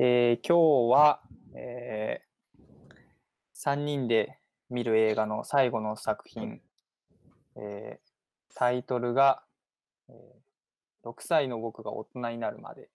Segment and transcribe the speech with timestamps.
[0.00, 1.20] えー今日は、
[1.54, 2.20] え
[3.56, 4.38] 3人で
[4.70, 6.60] 見る映画の最後の作品、
[7.56, 8.08] えー
[8.54, 9.42] タイトルが、
[10.08, 12.90] えー6歳の僕が大人になるまで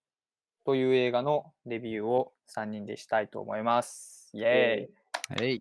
[0.65, 4.29] という映画のレビューを3人でしたいと思います。
[4.33, 5.59] イエーイはい。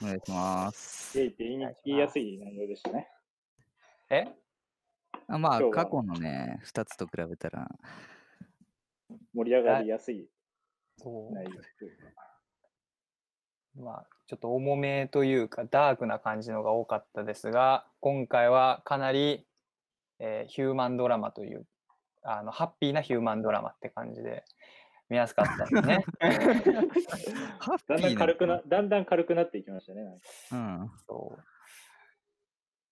[0.00, 1.18] お願いします。
[1.18, 3.08] ゲイって言いに言いやすい内容でしたね。
[4.08, 4.28] え？
[5.26, 7.68] あまあ、過去のね、2つと比べたら、
[9.34, 10.28] 盛り上がりやすい
[10.96, 12.28] そう内容というか。
[13.76, 19.46] まあ、ちょっと重めというかダークな感じのが多かったですが今回はかなり、
[20.18, 21.64] えーヒューマンドラマという
[22.24, 24.44] あのハッピーなヒューマンドラマって感じで
[25.08, 26.04] 見やすかったですね。
[27.60, 30.02] ハッだんだん軽くな、だんだん軽くなっていきましたね。
[30.02, 30.20] なんか
[30.52, 30.90] うん。
[31.06, 31.42] そう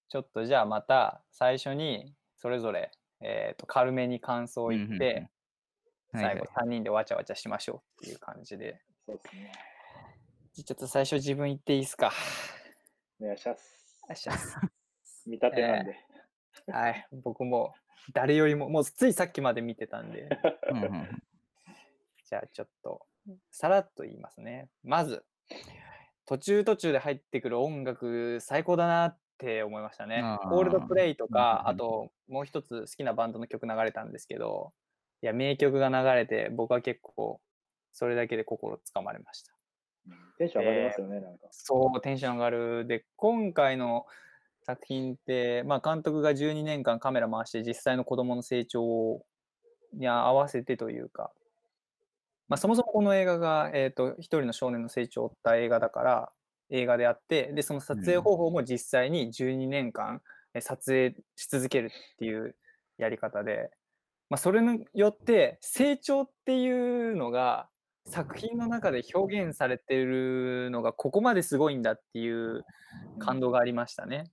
[0.08, 5.30] ちょっとじゃあまた最初にそれぞれ、えー、と軽めに感想を言って、うんうんうんはい
[6.12, 9.52] 最後3人でわちゃわちゃしましょうっていう感じでそうですね。
[10.54, 12.12] じゃあちょっと最初自分言っていいですか？
[13.20, 14.04] お願いします。
[14.08, 14.32] よっしゃ
[15.26, 15.96] 見立てなんで。
[16.72, 17.74] はい、僕も
[18.12, 20.28] 誰よりももうついさっきまで見てたんで
[20.70, 21.22] うんうん
[22.24, 23.06] じゃあちょっと
[23.50, 24.68] さらっと言いますね。
[24.82, 25.24] まず
[26.24, 34.72] 途中途中で入ってくる音楽最高だなって思いましたねコールドプレイとかうんあともう一つ好きなバンドの曲流れたんですけど
[35.22, 37.41] いや名曲が流れて僕は結構
[37.92, 39.53] それだけで心つかまれました。
[40.39, 41.48] テンション上がりますよね、なんか。
[41.50, 42.86] そう、テンション上がる。
[42.86, 44.06] で、今回の
[44.62, 49.25] 作品って、まあ、監督が12年間カメラ回して実際の子供の成長
[49.94, 51.33] に合わせてというか、
[52.48, 56.33] まあ、そもそもこの映画が、えー、と一人の少年の成長を追った映画だから
[56.70, 60.20] 映画であってでその撮影方法も実際に12年間
[60.56, 62.55] え撮影し続けるっていう
[62.99, 63.71] やり方で、
[64.28, 67.69] まあ、それによって成長っていうのが
[68.06, 72.64] 作品の中で表現されてるのがここまですごいんだっていう
[73.19, 74.31] 感動がありましたね。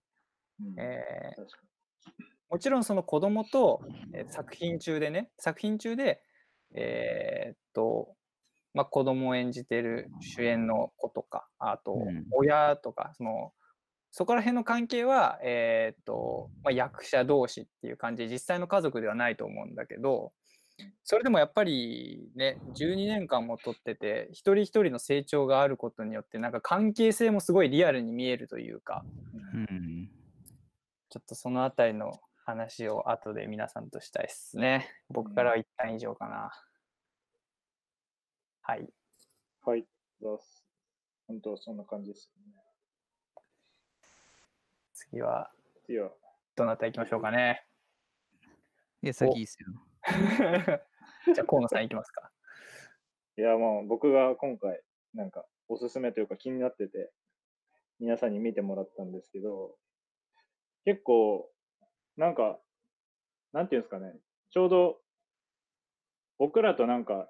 [0.62, 0.80] うん。
[0.80, 1.44] えー
[2.50, 3.81] もちろんその子供と、
[4.14, 6.22] えー作品中でね作品中で
[6.75, 8.14] えーっと
[8.75, 12.25] まあ子供を演じてる主演の子とかあとうん。
[12.31, 13.54] 親とかその
[14.16, 20.31] そこら辺の関係はえーっと、まあ、役者同士っていう感じで実際の家族ではないと思うんだけど
[21.03, 29.03] それでもやっぱりね12年間も撮ってて一人一人の成長があることによってなんか関係性もすごいリアルに見えるというか
[29.53, 30.09] うん。
[31.09, 32.13] ちょっとそのあたりの
[32.45, 34.90] 話を後で皆さんとしたいですね。
[35.09, 36.51] 僕からは一旦以上かな。
[38.62, 38.81] はい。
[38.81, 38.88] に。
[39.63, 39.85] はい。
[40.22, 40.63] どうす
[41.28, 42.62] 本当そんな感じですよね。
[45.09, 45.52] 次は
[45.86, 46.12] 次は、
[46.56, 47.66] どなた行きましょうかね。
[49.02, 49.68] いや、先いいっすよ。
[51.34, 52.31] じゃあ河野さん行きますか。
[53.38, 54.81] いや、まあ、僕が今回、
[55.13, 57.12] なんか、おすすめというか気になってて、
[58.00, 59.78] 皆さんに見てもらったんですけど、
[60.86, 61.52] 結構、
[62.16, 62.59] なんか、
[63.52, 64.16] なんていうんですかね、
[64.52, 65.02] ちょうど、
[66.38, 67.30] 僕らとなんか、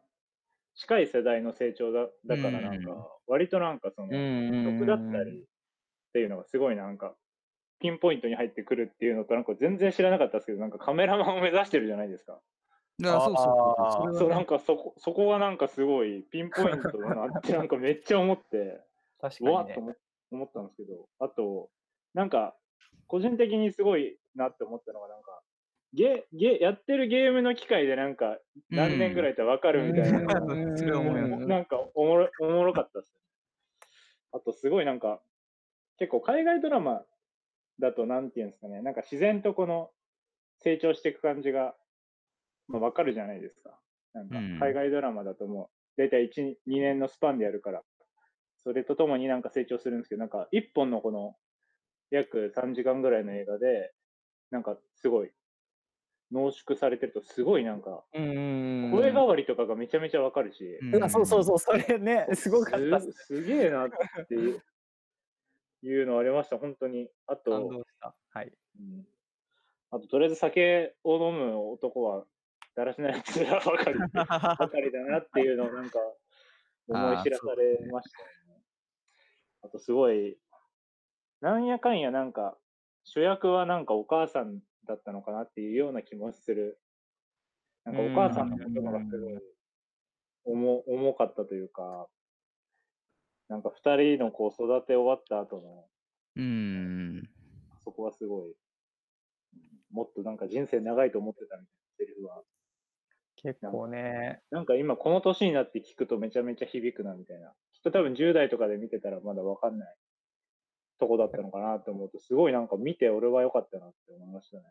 [0.76, 5.46] 近い世代の成長だだから、なんか、割となんかその、曲だったりっ
[6.14, 7.16] ていうのがすごいなんか、
[7.84, 12.40] ピンポイントに入ってくるっていうのと、なんか全然知らなかったですけど、なんかカメラマンを目指してるじゃないですか。
[12.98, 14.16] いやそうそうそう。
[14.20, 18.80] そう、なんかそこ、そこがなんかすごいピンポイントだなって なんかめっちゃ思って、
[19.20, 19.80] 確かにねうわっと。
[19.82, 19.96] 思
[20.32, 21.70] 思ったんですけど、あと、
[22.14, 22.56] なんか、
[23.08, 25.42] 個人的にすごいなって思ったのが、なんか、
[25.94, 28.40] ゲ、ゲ、やってるゲームの機械でなんか、
[28.70, 33.20] 何年ぐらいってわかるみたいなうんなんかおもろ、おもろかったですね。
[34.32, 35.22] あと、すごいなんか、
[35.98, 37.04] 結構海外ドラマ
[37.80, 39.92] だと、なんていうんですかね、なんか自然とこの
[40.60, 41.76] 成長していく感じが、
[42.68, 43.80] まあ、わかるじゃないですか。
[44.14, 47.82] なんかうん、海外ドラマだともう、だいたい1、2年のスパンでやるから、
[48.58, 51.36] それとともになんか成長するんですけど、なんか、1本のこの、
[52.12, 53.92] 約3時間ぐらいの映画で、
[54.52, 55.32] なんか、すごい、
[56.32, 58.92] 濃縮されてると、すごいなんか、うん。
[58.92, 63.12] 声変わりとかがめちゃめちゃわかるし、うんそうそうそう、それね、すごかったっす。
[63.12, 64.36] すすげえなって
[65.84, 67.10] いうのありました、本当に。
[67.28, 68.16] あ感と、動した。
[68.30, 68.52] はい。
[68.80, 69.06] うん
[69.96, 72.26] あと、とりあえず酒を飲む男は、
[72.76, 76.00] だらしないやつらばかり、ばかりだなっていうのをなんか、
[76.88, 78.28] 思い知らされましたよ
[78.58, 78.64] ね。
[79.62, 80.40] あと、すごい、
[81.42, 82.58] なんやかんやなんか、
[83.04, 86.80] 主役はなんかお母さんだったのかなっていうような気もする。
[87.86, 89.40] なんかお母さんの言葉がすごい
[90.46, 92.08] 重重かったというか、
[93.50, 95.86] なんか二人のこう育て終わった後の、
[96.36, 97.30] うん。
[97.84, 98.54] そこはすごい、うん
[99.94, 101.68] もっとなんか人生長いと思ってたみたいな
[102.00, 102.42] セリフは
[103.44, 107.50] 結構ね、なんか今この年になって聞くとめちゃめちゃ響くなみたいな。
[107.74, 109.96] きっと多分10代とかで見てたらまだわかんない
[110.98, 114.64] とこだったのかなと思うと、すごいなんか見て俺は良かったなって思いましたね。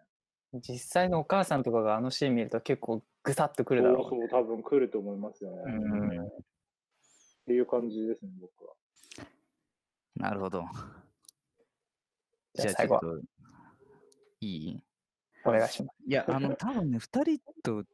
[0.54, 4.04] 実際のお母さんとかがあのシーン見ると結構ぐさっとくるだろうね。
[4.08, 5.62] そうそう、多分来ると思いますよね。
[5.66, 6.30] うん
[7.42, 8.74] っていう感じですね、僕は。
[10.14, 10.64] なるほど。
[12.54, 13.26] じゃあ最後はちょっと
[14.40, 14.84] いい？
[15.44, 15.96] お願いします。
[16.06, 17.84] いや、あの、多分ね、二人と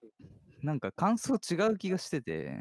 [0.63, 2.59] なんか感想違う気がしてて、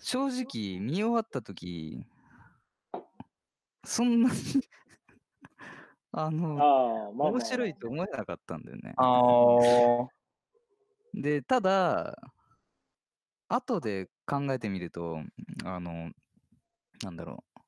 [0.00, 2.06] 正直見終わった時
[3.84, 4.34] そんなに
[6.12, 7.28] あの、ああ、まあ、まあ。
[7.28, 8.94] 面白いと思えなかったんだよね。
[8.96, 10.08] ああ、
[11.12, 12.16] で、ただ、
[13.48, 15.18] 後で考えてみると、
[15.64, 16.10] あの、
[17.02, 17.60] なんだろう。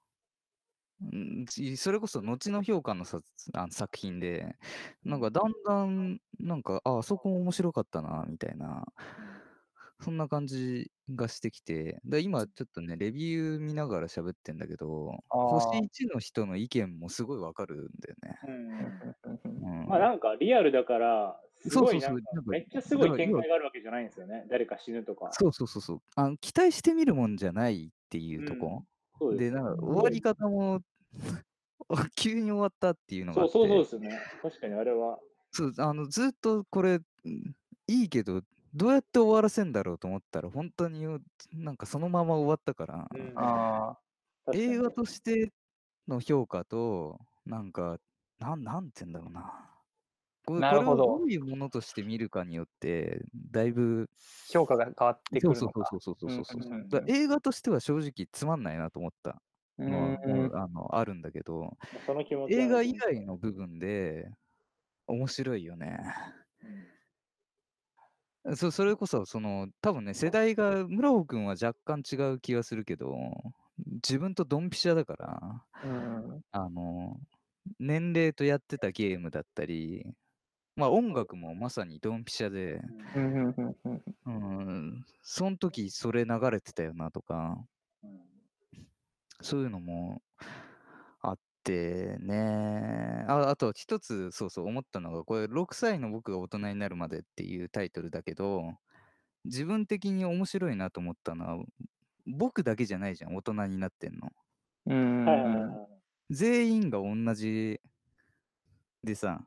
[1.16, 3.20] んちそれこそ後の評価のさ
[3.52, 4.56] あ作品で、
[5.04, 8.86] なんかだんだん、なんか、あ、あそこも面白かったな、みたいな、
[10.00, 18.38] そんな感じがしてきて、で今ちょっとね、レビュー見ながら喋ってんだけど、星1の人の意見もすごいわかるんだよね。
[18.46, 24.46] うんうんまあなんかリアルだから、そうそうそうめっちゃすごい展開があるわけじゃないんですよね。
[24.50, 25.30] 誰か死ぬとか。
[25.32, 26.36] そうそうそうそうあの。
[26.36, 28.84] 期待してみるもんじゃないっていうとこ。
[29.20, 30.80] うですなんか終わり方も
[32.16, 34.20] 急に終わったっていうのがあそうってそうそうですよね。
[34.42, 35.18] 確かにあれは。
[35.52, 37.56] そうあのずっとこれうん
[37.88, 38.42] いいけど
[38.74, 41.06] どうやって終わらせんだろうと思ったら本当に
[41.52, 43.96] なんかそのまま終わったから、うんあ
[44.52, 45.50] 映画として
[46.06, 47.98] の評価となんか
[48.38, 49.75] なんなんて言うんだろうな
[50.46, 54.08] これなるほどこれをどういうものとして見るかによってだいぶー
[54.48, 55.78] 評価が変わってくそうるのか。
[55.82, 56.88] そうそうそうそうそううんうんうんう。
[56.88, 59.42] んだから映画としては正直つまんないなと思った
[59.78, 60.16] うのはん。
[60.22, 64.30] もうあのあるんだけどその気持ちは映画以外の部分で
[65.08, 65.98] 面白いよね。
[68.56, 73.16] そそれこそ、その、多分ね、世代が、村尾君は若干違う気がするけど、
[73.78, 76.42] 自分とドンピシャだから、うん。
[76.52, 77.20] あの、
[77.80, 80.06] 年齢とやってたゲームだったり、
[80.76, 82.80] まあ音楽もまさにドンピシャで、
[83.16, 87.56] うんうんうんうんうん、その時それ流れてたよなとか、
[88.04, 88.26] うん
[89.42, 90.22] そういうのも
[91.20, 93.24] あってね。
[93.28, 98.74] ああと一つ、そうそう思ったのが、これ6歳の僕が大人になるまでっていうタイトルだけど、
[99.44, 101.64] 自分的に面白いなと思ったのは、
[102.26, 104.32] 僕だけじゃないじゃん、大人になってんの。
[104.86, 105.86] うん。
[106.30, 107.80] 全員が同じ
[109.04, 109.46] でさ、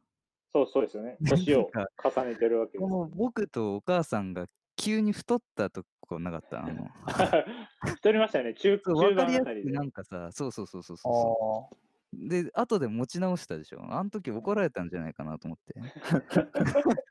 [0.53, 1.17] そうそうですよね。
[1.27, 1.69] 年を
[2.03, 6.87] 重ねてるわけです僕とお母さんが急に太ったとこなかったあの
[7.97, 8.53] 太りましたね。
[8.53, 9.71] 中中分かりやすく盤あたりで。
[9.71, 12.29] なんかさ、そうそうそうそうそう。
[12.29, 13.85] で、後で持ち直したでしょ。
[13.91, 15.75] あの時怒られたんじゃないかなと思って。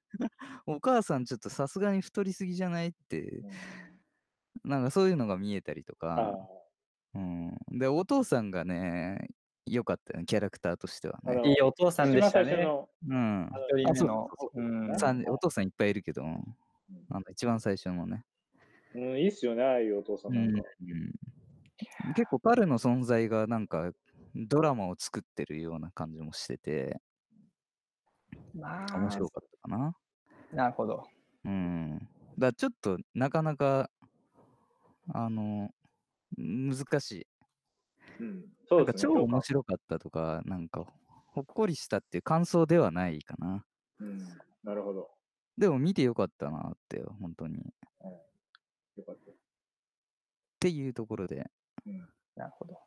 [0.67, 3.43] お母さんちょっとさすがに太りすぎじゃないって、
[4.65, 6.39] なんかそういうのが見えたりとあか、
[7.15, 7.57] うん。
[7.71, 9.29] で、お父さんがね、
[9.71, 11.43] 良かったよね、キャラクターとしてはあね。
[11.45, 12.67] あいいお父さんでしたね。
[13.09, 13.51] うん。
[13.51, 18.25] のうんさんお父さんいっぱいいるけど、あの一番最初のね。
[18.95, 20.69] うん、いいっすよね、ああいうお父さんなんか。
[20.81, 21.13] うん
[22.15, 23.93] 結構彼の存在がなんか
[24.35, 27.01] ドラマを作ってるような感じもしてて
[28.55, 29.95] まあ面白かったかな。
[30.53, 31.07] なるほど。
[31.45, 31.99] うん。
[31.99, 32.07] だか
[32.39, 33.91] らちょっとなかなか
[35.13, 35.71] あの
[36.37, 37.27] 難しい。
[38.21, 39.15] うん、そうですね。
[39.15, 40.85] 超面白かったとか、なんか
[41.27, 43.65] ほっこりしたっていう感想ではないかな。
[44.01, 44.19] うん、
[44.63, 45.09] なるほど。
[45.57, 47.59] でも見てよかったなって、本当に。
[47.59, 47.61] っ
[48.97, 49.33] よかった。
[50.61, 51.51] ていうところで。
[51.87, 52.79] うんなるほど。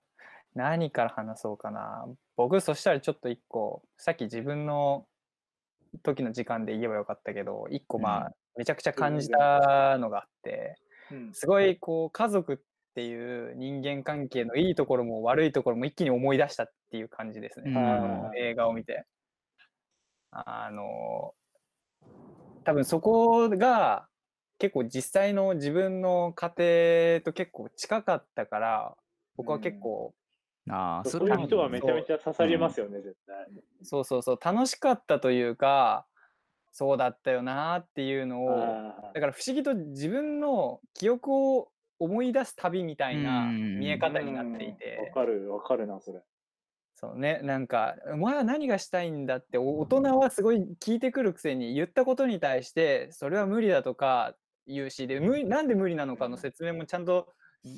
[0.56, 2.08] 何から話そうかな。
[2.38, 5.06] 僕、そしたらちょっと一個、さっき自分の
[6.04, 10.76] 時の時間で言えばよかったけど、一個まあ、うんめちゃくちゃ感じたのがあって、
[11.10, 12.58] うんすごいこう、家族っ
[12.94, 17.72] ていう人間関係のいいところも悪いところも一気に思い出したっていう感じですね。
[17.72, 19.06] うんあの映画を見て。
[20.32, 21.34] あの、
[22.64, 24.08] 多分そこが
[24.60, 26.54] 結構実際の自分の家
[27.18, 28.96] 庭と結構近かったから、
[29.36, 30.14] 僕は結構、
[30.70, 33.48] ああ、そういう人はめちゃめちゃゃ刺さりますよね、絶対。
[33.84, 36.06] そうそうそう、楽しかったというか、
[36.72, 41.71] そうだったよなっていうのを、あだから不思議と自分の記憶を
[42.02, 46.22] 思い出す旅みたいなうん見えー方になっていうんて、わかる、わかるな、それ。
[46.96, 49.38] そうね、なんか、お前は何がしたいんだ？
[49.38, 54.36] って、お大人はすごい聞いてくるくせに言ったことに対して、それは無理だとか
[54.68, 57.34] 言うし、で、無なんで無理なのかの説明もちゃんと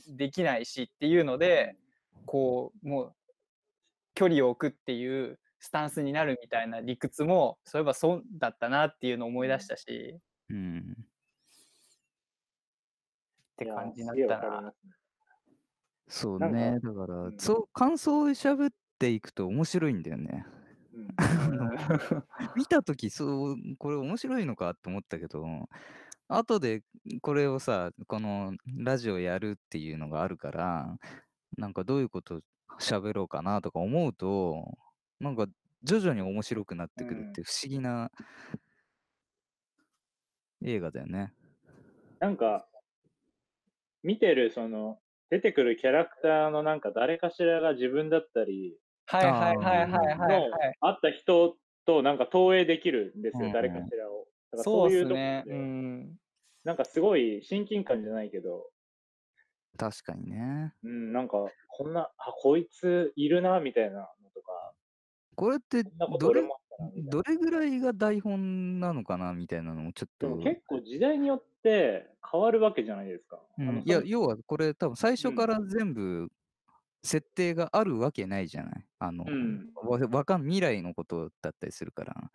[0.08, 1.78] できないしっていうので、
[2.26, 3.16] こう、もう、
[4.16, 10.98] 距離を置くっていうスタンスになるみたいな理屈も、そういえばそうだったなっていうのを思い出したし、うん。
[13.64, 14.74] って感じになった
[16.08, 16.80] そうね。
[16.84, 20.46] だから、うんそう、感想を喋っていくと面白いんだよね。
[20.94, 21.08] うん
[22.56, 25.68] 見たとき、そう、これ面白いのかって思ったけど、
[26.28, 26.84] 後で
[27.22, 30.98] これをさ、このラジオやるっていうのがあるから、
[31.58, 32.42] なんかどういうこと
[32.80, 34.78] 喋ろうかなとか思うと、
[35.20, 35.48] なんか
[35.84, 38.12] 徐々に面白くなってくるって不思議な
[40.64, 41.34] 映画だよね。
[42.20, 42.68] なんか、
[44.04, 50.78] 見てる、その、出てくるキャラクターのなんか誰かしらが自分だったり、はいはいはいはいはいのはい。
[50.80, 54.28] 会った人となんか投影できるんですよ、うんうん誰かしらを。
[54.52, 55.54] だからそういうとこですね。
[55.54, 56.16] でうん。
[56.64, 58.70] なんかすごい親近感じゃないけど、
[59.78, 60.74] 確かにね。
[60.84, 64.74] うん、なんか、こんな、あ、こいついるな、みたいなのとか、
[65.36, 66.44] これってこんなことどれ。
[66.96, 70.38] どれぐらいが台本なのかなみたいなのもちょっと。
[70.38, 73.42] 結構時代によって変わるわけじゃないですか。
[73.58, 76.30] うんいや、そ要はこれ多分最初うんから全部
[77.04, 78.86] 設定があるわけないじゃない。
[79.00, 82.32] あの、うんわわかん未来のことだったりするから、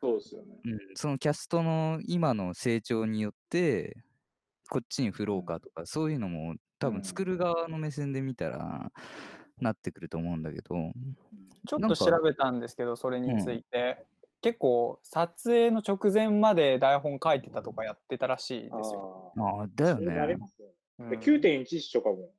[0.00, 0.60] そうですよね。
[0.64, 3.96] うん、そのキャストの今の成長によって
[4.70, 8.92] こっちに振ろうかとか、そういうのも多うん分作る側の目線で見たら
[9.58, 10.92] なってくると思うんだけど、
[11.66, 14.06] ちょっと調べたんですけど、それについて。
[14.40, 19.32] 結構、撮影の直前まで台本書いてたとかやってたらしいですよ。
[19.36, 20.36] あああ、だよあ、それなりね。
[20.36, 20.74] ますよね。
[21.00, 22.32] うんで9.11とかも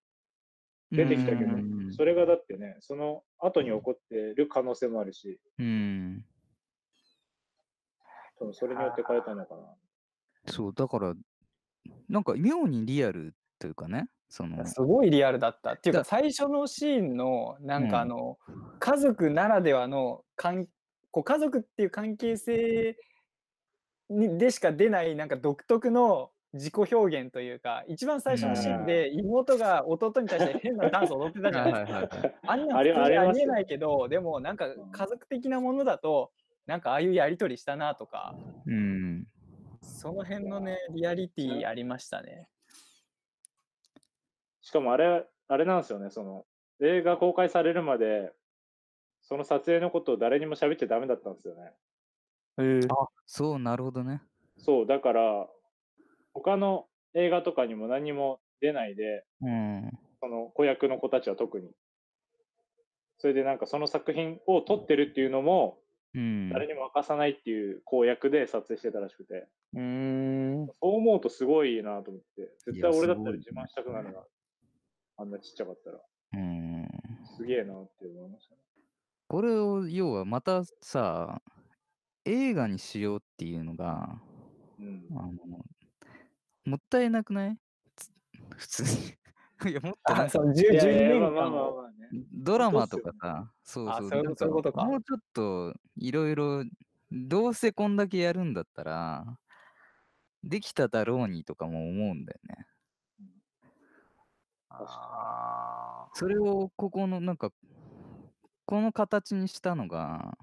[0.92, 6.26] 出てきたけどうん、それがだってね、その後に起こってる可能性もあるし、うん。
[8.38, 9.62] 多分それによって変えたのかな。
[10.48, 11.14] そう、だから、
[12.10, 15.74] なんか妙にリアルというかね、その、すごいリアルだった。
[15.74, 18.38] っていうだか、最初のシーンの、なんかあの、
[18.80, 20.68] 家族ならではの関
[21.12, 22.98] こう家族っていう関係性
[24.10, 31.94] にでしか出ない、なんか独特の自己表現というか、一番最初のシーンで妹が弟に対して変なダンス踊ってたじゃないですか。
[31.94, 36.32] はいはいはいあんな普通にありえないけど、でもなんか家族的なものだと、
[36.66, 38.36] なんかああいうやりとりしたなとか、
[38.66, 39.26] うん。
[39.82, 42.48] その辺のね、リアリティありましたね。
[44.62, 46.46] しかもあれ、あれなんですよね、その、
[46.82, 48.32] 映画公開されるまで、
[49.30, 51.72] その撮影のことを誰にも喋っちゃダメだったんですよね。
[52.90, 54.24] あ、そう、なるほどね。
[54.58, 55.48] そう、だから、
[56.34, 59.92] 他の映画とかにも何も出ないで、うん。
[60.20, 61.70] その子役の子たちは特に。
[63.20, 65.78] それでなんかその作品を撮ってるっていうのも、
[66.16, 66.50] うん。
[66.50, 69.82] 誰にも明かさないっていう公約で撮影してたらしくて、うー
[70.64, 70.66] ん。
[70.66, 74.24] そう思うとすごいなと思って、絶対俺だったら自慢したくなるな。
[75.18, 76.00] あんなちっちゃかったら。
[76.34, 76.88] うん。
[77.38, 78.59] すげえなって思いましたね。
[79.30, 81.44] これを、要はまたさ、
[82.26, 84.24] 映画にしようっていうのが、
[84.80, 85.06] うん。
[85.12, 85.32] あの、
[86.66, 87.60] もったいなくない？
[87.96, 88.12] つ
[88.58, 88.90] 普通に。
[89.72, 91.52] いや、もっとなんあ、かそう、10いやいや12年まあまあ間を。
[91.52, 92.10] まあまあね。
[92.34, 96.64] ドラマとかさ、そうそう、あそうもうちょっといろいろ、
[97.12, 99.40] どうせこんだけやるんだったら、
[100.44, 102.66] できただろうにとかも思うんだよね。
[104.72, 107.52] あそれをここのなんか、
[108.70, 110.38] この形にしたのが、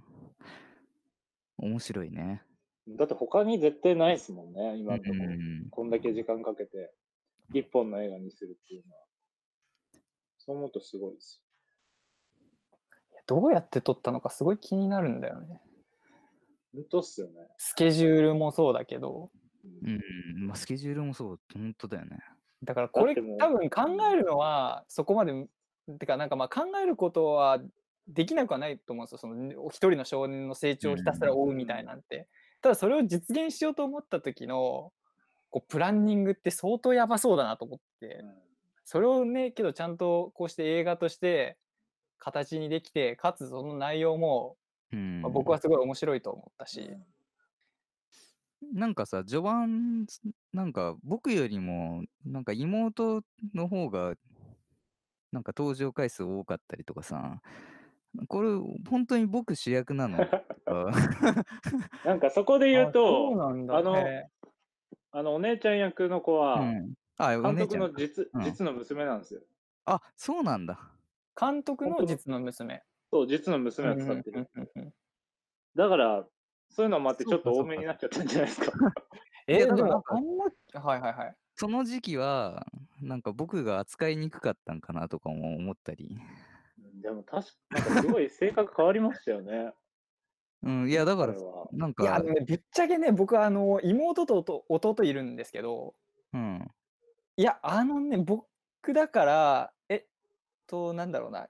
[1.59, 2.43] 面白いね。
[2.89, 5.31] だって他に絶対ないですもんね、今うのところ。
[5.31, 5.71] ん。
[5.71, 6.93] こんだけ時間かけて、
[7.55, 9.03] 一本の映画にするっていうのは。
[10.39, 15.55] そう思うとすごいですーどうやって撮ったのかすごい気になるんだよね。
[15.55, 15.61] よ。
[16.75, 17.35] 本当っすよね。
[17.59, 19.31] スケジュールもそうだけど。
[19.85, 22.19] うん、まあ、スケジュールもそう、本当だよね。
[22.65, 25.47] だからこれ多分考えるのはそこまで、
[26.01, 27.61] てかなんかまあ考えることは
[28.09, 29.19] できなくはないと思うんですよ。
[29.19, 32.29] その一人の少年の成長をひたすら追うみたいなんて。
[32.63, 34.93] ただそれを実現しようと思った時の
[35.51, 38.25] こうプランニングって相当やばそうだなと思って。
[38.85, 41.57] それをね、けどちゃんとこうして映画として
[42.19, 44.57] 形にできて、かつその内容も、
[44.93, 46.91] うんまあ僕はすごい面白いと思ったし。
[48.73, 50.07] なんかさ、序盤、
[50.53, 53.23] なんか僕よりも、なんか妹
[53.55, 54.15] の方が、
[55.33, 57.41] なんか登場回数多かったりとかさ、
[58.29, 58.49] これ、
[58.89, 60.19] 本当に僕主役なの？
[62.05, 63.33] なんかそこで言うと、
[63.71, 64.29] あのへ
[65.13, 67.57] あのお姉ちゃん役の子は、うん、あ、お監。
[67.57, 69.41] 督の実うん実の娘なんですよ。
[69.87, 70.79] あ、そうなんだ。
[71.37, 72.83] ー監督の実の娘。
[73.11, 74.49] そう、実の娘を使ってる。
[74.55, 74.93] うんうんうんうん
[75.77, 76.27] だから、
[76.71, 78.73] そういうのもあって、ちょっと多めになっちゃったんじゃないですか。
[79.47, 81.37] えー、でもあんま、はいはいはい。
[81.55, 82.67] その時期は、
[83.01, 86.19] なんか僕が扱いにくかったんかなとかも思ったり。
[87.07, 89.73] でも確かなんかすごい性格変わりましたよね。
[90.65, 91.35] うん、いや、だから。
[91.71, 95.95] なんいや、あか、のね、ぶっちゃけね、僕、あの、妹と弟弟いるんですけど、
[96.33, 96.69] うん。
[97.37, 98.49] いや、あのね、僕
[98.93, 100.07] だから、えっ
[100.67, 101.49] と、なんだろうな、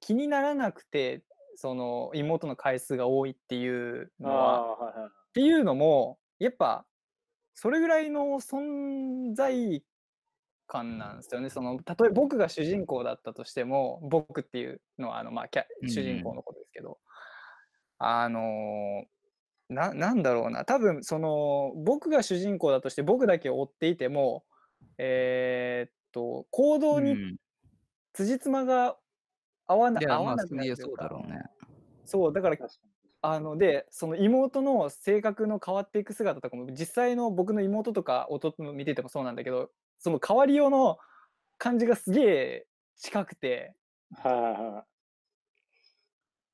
[0.00, 1.24] 気にならなくて、
[1.56, 5.08] その、妹の回数が多いっていうあのは、あ、はいはい。
[5.08, 6.84] っていうのも、やっぱ、
[7.54, 9.82] それぐらいの存在
[10.74, 11.50] 感なんですよね。
[11.50, 16.98] その、たとえ僕が主人公だったとしても、僕っていうのは、あの、まあ、キャ主人公のことですけど、
[17.98, 19.04] あの
[19.68, 24.44] な、なんだろうな、多分その、僕が主人公だとして、僕だけを追っていても、
[24.98, 27.36] えーっと、行う動にん。
[28.14, 28.98] 辻褄が
[29.66, 31.42] 合わない合や、まあ、わなくないや、るというか、そうだろうね。
[32.04, 32.56] そう、だから。
[33.22, 39.70] あの、で、その妹の性格の変わっていく姿とかも、実際の僕の妹とか弟の見ててもそうなんだけど、
[40.04, 40.98] その変わりようの
[41.56, 42.66] 感じがすげえ
[42.98, 43.72] 近くて、
[44.22, 44.84] はいはいは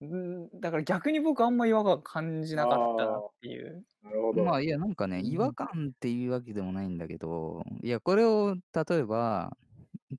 [0.03, 0.05] い。
[0.07, 3.85] ん、だから逆に僕あんま違和感感じなかったなあっていう。
[4.05, 4.45] あ、なるほど。
[4.45, 9.57] まあ、いや、なんかね、違和感っていうわけでもないんだけど、いや、これを例えば、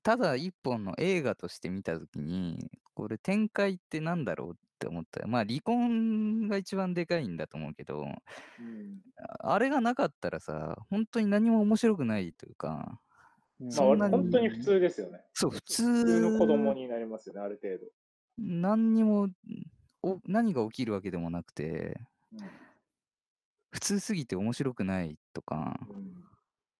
[0.02, 5.26] ただ一本の映画として見たときに、これ展開ってなんだろうって思った。
[5.26, 9.00] まあ、離婚が一番でかいんだと思うけど、うん。
[9.16, 13.00] ああれがなかったらさ、本当に何も面白くないというか、
[13.70, 15.20] そんなに本当に普通ですよね。
[15.34, 17.86] そう、普通普通の子供になりますよね、ある程度。
[18.38, 19.28] 何にも
[20.02, 22.00] お何が起きるわけでもなくて
[23.70, 25.96] 普通すぎて面白くないとかうん。
[25.96, 26.12] うん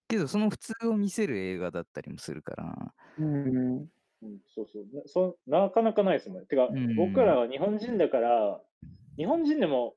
[0.09, 3.89] けどその普通を見せる映画だったりもするからうん
[4.23, 5.37] うん、そうそうなそ。
[5.47, 6.47] なかなかないですもんね。
[6.47, 8.61] てか、うん僕らは日本人だから、
[9.17, 9.95] 日本人でも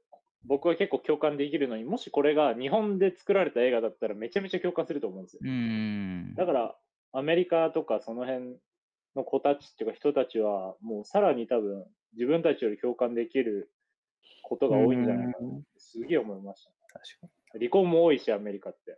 [0.48, 5.42] 僕は結構共感できるのに、もしこれが日本で作られた映画だったらめちゃめちゃ共感すると思うんですよ。
[6.36, 6.76] だから、
[7.14, 8.58] アメリカとかその辺
[9.16, 13.72] の子たちっていうか人たちは、もうさらに多分自分たちより共感できる
[14.44, 17.60] ことが多いんじゃないかなってすげえ思いました、確かに。
[17.60, 18.98] 離婚も多いし、アメリカって。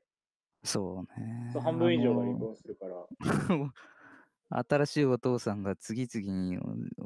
[0.64, 3.06] そうねそう半分以上が離婚するから。
[4.50, 6.58] 新しいお父さんが次々に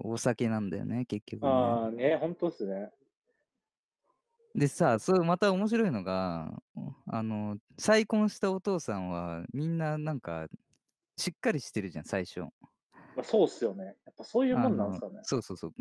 [0.04, 2.91] おお酒なんだよね結局ねああ、ね、本当っすね。
[4.55, 6.61] でさそうまた面白いのが
[7.07, 10.47] あの再婚したお父さんはみんななんか
[11.17, 12.41] しっかりしてるじゃん最初
[13.15, 13.85] まあ、そうっすよね。
[14.05, 15.19] やっぱそういうもんなんですかね。
[15.23, 15.73] そうそうそう。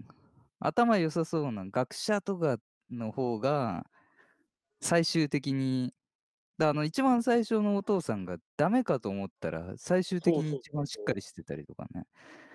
[0.59, 2.59] 頭良さそうな学者とか
[2.91, 3.87] の方が
[4.81, 5.95] 最終的に、
[6.59, 12.05] だあの一番最初のお父さんがダメかと思ったら最終的に一番しっかりしてたりとかね。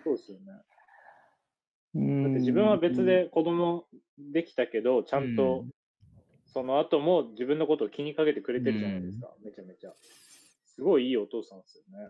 [0.04, 0.46] そうですよね。
[0.46, 3.86] だだって自分は別で子供
[4.18, 5.70] できたけど、ちゃんとうん
[6.56, 9.28] その後も自分のことを気にかけてくれてるじゃないですか。
[9.44, 9.92] めちゃめちゃ。
[10.66, 12.10] すごいいいお父さんですよね。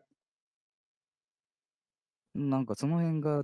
[2.36, 3.41] なんかその辺が、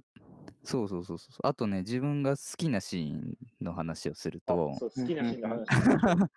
[0.63, 1.47] そうそうそうそう。
[1.47, 5.65] あとね、自分が好きなシーンの話をするあと、そう好きなシーンの話。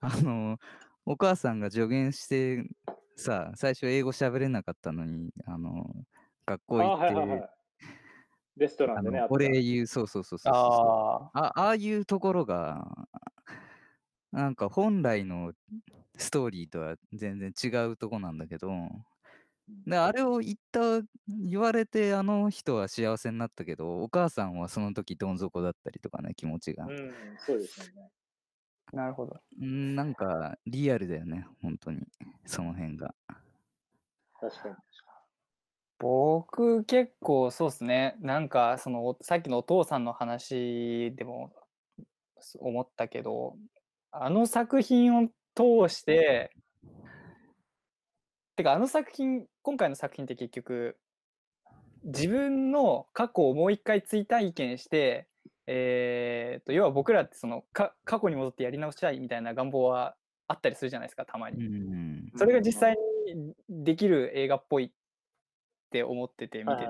[0.00, 0.58] あの、
[1.06, 2.66] お母さんが助言して
[3.16, 5.90] さ、最初英語喋れなかったのに、あの、
[6.44, 7.50] 学校あ行って、はいはいはい。
[8.58, 12.86] レストランでね、あのあったお礼言う、そうそうそうそうあああいうところが、
[14.32, 15.52] なんか本来の
[16.16, 18.70] ストーリーとは全然違うとこなんだけど、
[19.86, 26.86] であれを言った、言われてあの人は幸せになったけど、お母さんはその時どん底だったりとかね、気持ちが。
[26.86, 28.10] うん、そうですよね。
[28.92, 29.40] なるほど。
[29.60, 32.06] うん、なんかリアルだよね、本当に。
[32.44, 33.14] その辺が。
[34.40, 34.74] 確かに。
[35.98, 38.16] 僕結構そうですね。
[38.20, 41.52] なんかそのおさっきのお父さんの話でも
[42.40, 43.56] す思ったけど、
[44.12, 46.52] あの作品を通して、
[48.56, 50.98] てかあの作品、今回の作品って結局、
[52.04, 55.28] 自分の過去をもう一回追体験して、
[55.66, 60.16] えー、と要は僕らってそのか過去に戻ってやり直したいみたいな願望は
[60.48, 61.64] あったりするじゃないですか、たまうに。
[61.64, 62.32] ん。
[62.36, 62.96] それが実際
[63.34, 64.90] にできる映画っぽいっ
[65.90, 66.88] て思ってて見てて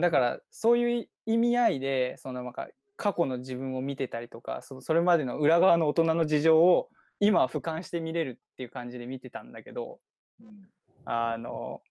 [0.00, 6.88] だからそういう意味合いでそのなんか過去の自分を見てたりとかそそれまでの裏側の大人の事情を
[7.20, 9.98] 今は俯瞰して見れるっていう感じで見てたんだけど
[10.40, 10.68] うん。
[11.04, 11.82] あの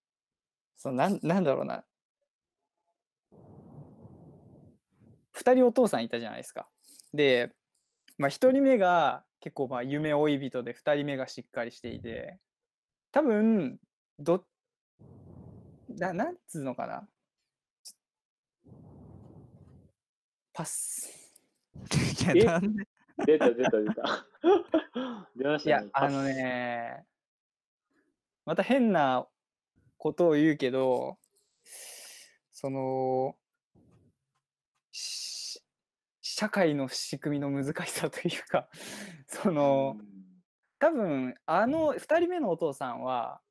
[0.77, 1.83] そのなんなんだろうな。
[5.35, 6.67] 2人お父さんいたじゃないですか。
[7.13, 7.51] で、
[8.17, 12.37] まあ、1人目が結構まあ夢追い人で2人目がしっかりしていて
[13.11, 13.77] 多分
[14.19, 14.45] ど
[15.89, 17.07] ななんつうのかな
[20.53, 21.09] パス。
[22.33, 22.39] いえ？
[22.39, 22.87] や、なんで？
[23.25, 24.27] 出た出た出た。
[25.35, 27.05] 出 ましいやたね。、あのね、
[28.45, 29.27] また変な
[29.97, 31.17] ことを言うけど、
[32.51, 33.35] その、
[34.91, 35.61] し
[36.21, 38.67] 社会の仕組みの難しさというか
[39.27, 39.97] その
[40.79, 43.41] 多分あの2人目のお父さんは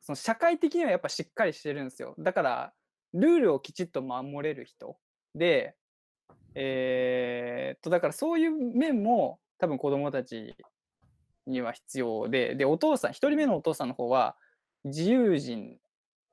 [0.00, 2.74] その社会的にはやっぱしっかりしてるんですよだから
[3.14, 4.98] ルールをきちっと守れる人
[5.34, 5.76] で
[6.54, 10.56] えー、っとだからそういう面も多分子供たち
[11.46, 14.36] には必要ででお父さん1人目のお父さんの方は
[14.84, 15.76] 自由人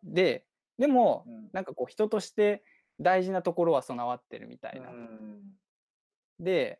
[0.04, 0.46] で
[0.78, 2.64] でもうんなんかこう人として
[3.00, 4.90] 大事なところは備わってるみたいな。
[6.40, 6.80] で、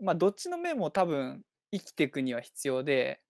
[0.00, 1.42] まあ、どっちの面も多分
[1.72, 3.20] 生きていくには必要で、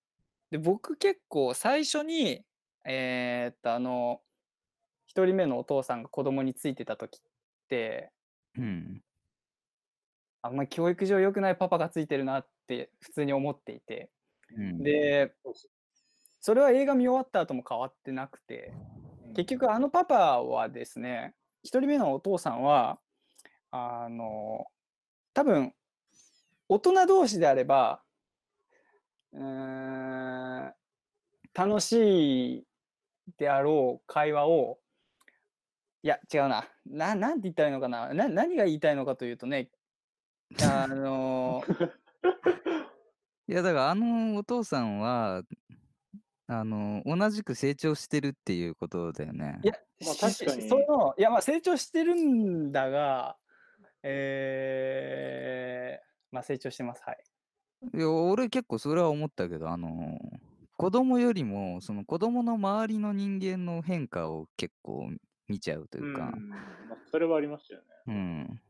[0.50, 2.44] で僕結構最初に、
[2.84, 4.20] えーっと、あの、
[5.06, 7.20] 一人目のお父さんが子供についてた時っ
[7.68, 8.12] て、
[8.56, 9.02] うん。
[10.46, 14.10] あんまり教育上良くないパパがついてるなって普通に思っていて、
[14.56, 15.34] うん、で、
[16.40, 18.72] それは映画見終わった後も変わってなくて、
[19.34, 22.98] 結局あのパパはですね、一人目のお父さんは、
[23.70, 24.66] あの、
[25.34, 25.74] 多分、
[26.68, 28.00] 大人同士であれば、
[29.32, 30.74] うーん、
[31.52, 32.64] 楽しい
[33.36, 34.78] であろう会話を、
[36.02, 36.68] いや、違うな。
[36.86, 38.14] な、なんて言ったらいいのかな。
[38.14, 39.68] な、何が言いたいのかというとね、
[40.62, 41.62] あの、
[43.48, 45.42] いや、だからあのお父さんは、
[46.48, 49.66] あの、同じく成長してるっていうことだよねい。
[49.66, 53.36] や、まあし確かにその、いや、まあ成長してるんだが、
[54.02, 57.02] えー、まあ成長してます。
[57.04, 57.18] はい。
[57.94, 60.18] いや、俺結構それは思ったけど、あの、
[60.76, 65.10] 子供よりも、その子供の周りの人間の変化を結構
[65.48, 66.32] 見ちゃうというか、
[66.88, 67.86] まあ、それはありましたよね。
[68.06, 68.60] うん。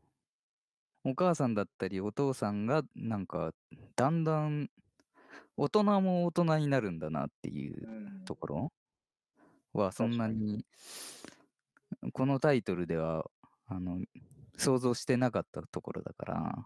[1.09, 3.51] お母さんだったりお父さんがなんか
[3.95, 4.69] だんだん
[5.55, 8.71] 大人も大人になるんだなっていううんところ
[9.73, 10.65] はそんなに
[12.11, 13.25] このタイトルでは
[13.67, 13.99] あの
[14.57, 16.65] 想像してなかったところだから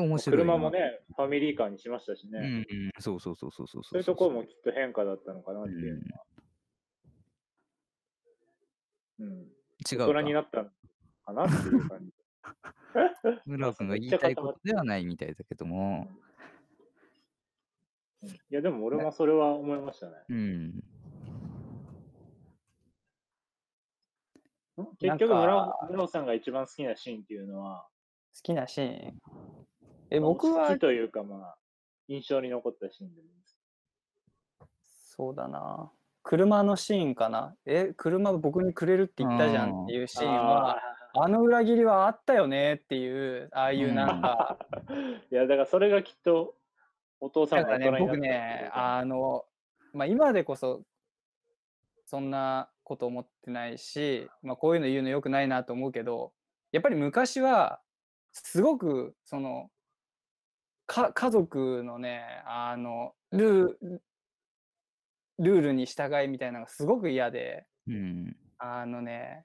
[0.00, 2.38] 面白いな車もね、ファミリーカーにしましたしね。
[2.38, 6.24] うんうんそうそうそうそうそうそういうところもきっと変化だったのかなっていうのは。
[9.20, 9.28] うん。
[9.92, 10.70] 違うか大人になったの
[11.26, 12.23] かなっていう感じ。
[13.46, 16.08] 村尾君が言いたいことではないみたいだけども
[18.22, 20.12] うんいや、でも俺もそれは思いましたね。
[20.28, 20.84] うん
[24.98, 27.86] 結局なんか村尾、村尾さんが一番好きなシーンっていうのは、
[28.34, 29.20] 好きなシーン？
[30.10, 31.56] え、僕は好き、というか、まあ、
[32.08, 33.56] 印象に残ったシーンでもいいです。
[35.16, 35.92] そうだな。
[36.24, 37.54] 車のシーンかな。
[37.66, 40.80] え、車僕にくれるって言ったじゃんっていうシーンは、
[41.16, 44.58] あの裏切りはあったよねっていう、ああいうなんか、
[45.30, 46.54] いや、だからそれがきっと、
[47.20, 49.44] お父さんだからね、が大人になった僕ね、あの、
[49.92, 50.82] まあ、今でこそ、
[52.06, 56.32] そんなこと思ってないし、まあ、こういうの言うのよくないなと思うけど、
[56.72, 57.80] やっぱり昔は、
[58.32, 59.70] すごく、その、
[60.86, 64.00] か家族のね、あの、ルー
[65.38, 68.36] ルールに従いみたいなのがすごく嫌で、うん。
[68.58, 69.44] あのね、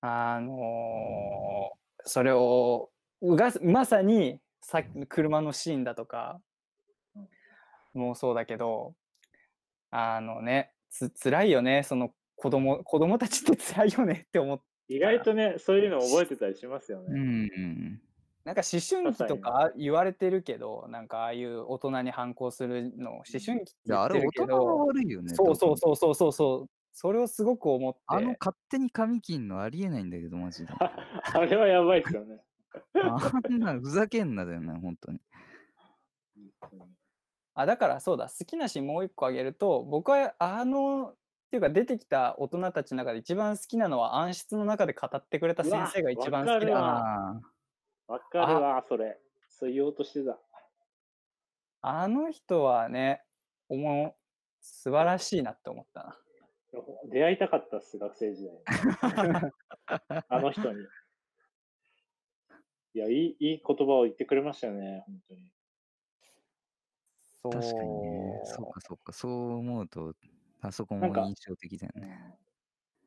[0.00, 6.40] あのーそれをうがまさにさっきの車のシーンだとか
[7.92, 8.94] もうそうだけど
[9.90, 17.20] あのねつ辛いよねその子供子供たちって辛いよね って思って意外とね、そういうの覚えてたりしますようね。
[17.20, 18.02] ん。
[18.44, 30.74] なんか思春期とか言われてるけどなんかああいう大人に反抗するのを思春期っていやあれ言ってるけ大人がど悪いよねそうそううそうそうそうそれをすごく思ってあの勝手に髪切んのありえないんだけどマジで
[31.32, 32.42] あれはやばいですよね。
[33.02, 35.18] あんなふざけんなだよね本当に
[37.54, 41.16] あだからそうだ好きなシーンもう一個あげると僕はあのっ
[41.50, 47.40] ていうか出てきた大人たちの中で一番好きなのは暗室の中で語ってくれた先生が一番好きだな。
[48.08, 49.18] あわかるわ、それ。
[49.48, 50.38] そう言おうとしてた。
[51.80, 53.24] あの人はね、
[53.70, 54.16] おも
[54.60, 56.18] 素晴らしいなって思ったな。
[57.10, 58.54] 出会いたかったっす、学生時代。
[60.28, 60.84] あの人に。
[62.94, 65.52] いや、いい、いい言葉を言ってくれましたよね、本当に。
[67.42, 68.40] そう確かにね。
[68.44, 68.70] そう。
[68.70, 69.12] かそうか。
[69.12, 70.14] そう思うと
[70.60, 72.38] あそこも印象的だよね。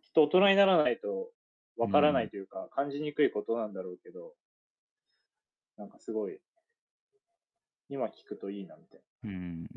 [0.02, 1.32] きっと大人にならないと
[1.78, 2.28] わからなうん。
[2.28, 4.36] いというか、感じにくいことなんだろうけど、
[5.78, 6.40] なんかすごい、
[7.90, 9.68] 今聞くといいな、みたいうん。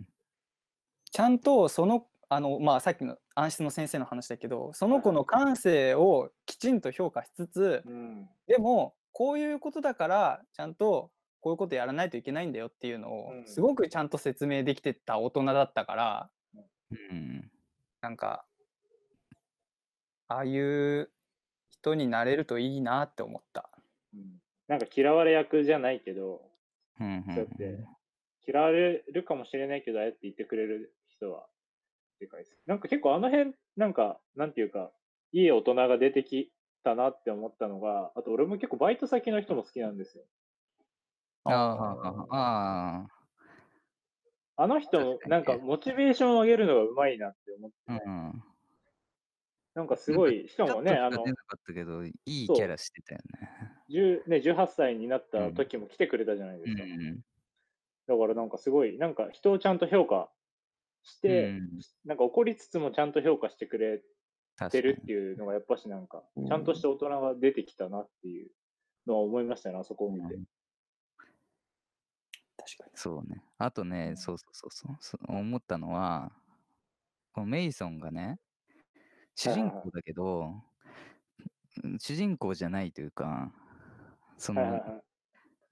[1.10, 7.92] ちゃんとそのあの、まあ、さっきの暗室の先生の話だけどその子の感性をきちんと評価しつつな。
[7.92, 8.28] うん。
[8.46, 11.10] でもこういうことだからちゃんと
[11.40, 16.30] こういうことやらないといけないんだよっていうのをうんすごくちゃんと説明できてた大人だったから
[16.90, 17.50] うん
[18.00, 18.44] なんか
[20.28, 21.10] ああいう
[21.70, 23.70] 人になれるといいなって思った。
[24.14, 26.42] うんなんか嫌われ役じゃないけど、
[27.00, 27.84] うんうんそうやって
[28.48, 31.46] 嫌われるかもしれないけど、ああやって言ってくれる人は、
[32.20, 32.56] でかいです。
[32.66, 34.90] なんか結構あの辺、なんか、なんていうか、
[35.32, 36.52] いい大人が出てき
[36.82, 40.24] たなって思ったのが、あと俺も結構バイト先の人も好きなんですよ。
[41.44, 43.06] ああああ
[44.58, 48.42] あの人もなんかモチベーションを上げるのがうまいなって思って、ああうん。
[49.74, 53.50] なんかすごい、しかもね、あの出、なかったけどいいキャラしてたよね。
[53.90, 56.82] 10ね、18歳になった時も来てくれたじゃないですか。
[56.82, 57.20] うん。
[58.08, 60.30] だからなんかすごい、なんか人をちゃんと評価
[61.06, 61.70] して、うん
[62.04, 64.02] なんか怒りつつもちゃんと評価してくれ
[64.70, 68.50] てるっていうのがやっぱしなんかう、んちゃんとした大人が出てきたなっていう
[69.06, 70.34] のは思いましたね、あそこを見て。
[70.34, 70.44] うん
[72.58, 72.90] 確かに。
[72.96, 73.44] そうね。
[73.58, 76.32] あとね、そうそうそうそう思ったのは、
[77.32, 78.40] このメイソンがね、
[79.36, 80.40] 主人公だけど、
[81.84, 83.52] うん主人公じゃないというか、
[84.38, 85.02] その。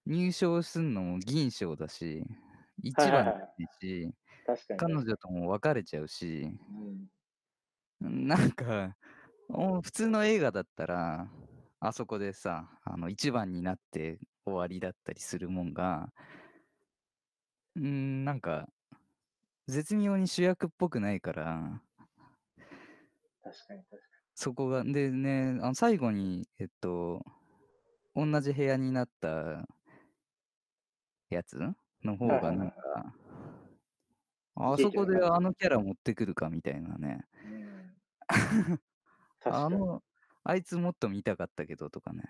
[0.07, 2.25] 入賞するのも銀賞だし、
[2.83, 4.13] 一番はいだし、
[4.45, 4.79] 確かに。
[4.79, 6.51] 彼女とも別れちゃうし、
[8.01, 8.29] うん。
[8.29, 8.97] なんか、
[9.49, 11.29] お普通の映画だったら、
[11.81, 16.09] あそこでさ、あの一番になって終わりだったりするもんが、
[17.81, 18.69] ん、なんか、
[19.67, 21.83] 絶妙に主役っぽくないから、
[23.43, 23.99] 確かに確か
[24.35, 27.25] そこが、でね、あの最後に、えっと、
[28.15, 29.67] 同じ部屋になった
[31.31, 31.59] やつ
[32.03, 33.15] の方がなんか、
[34.57, 37.27] あそこであのキャラ持ってくるかみたいなね。
[39.45, 40.03] あの、
[40.45, 42.25] あいつもっと見たかったけどとかね。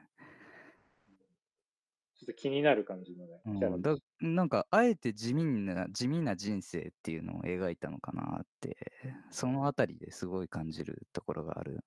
[2.24, 8.76] っと気になる感じのね、うん、だなんか、あえて地味な、地味な人生っていうのを描いたのかなって、
[9.30, 11.84] そのあたりですごい感じるところがある。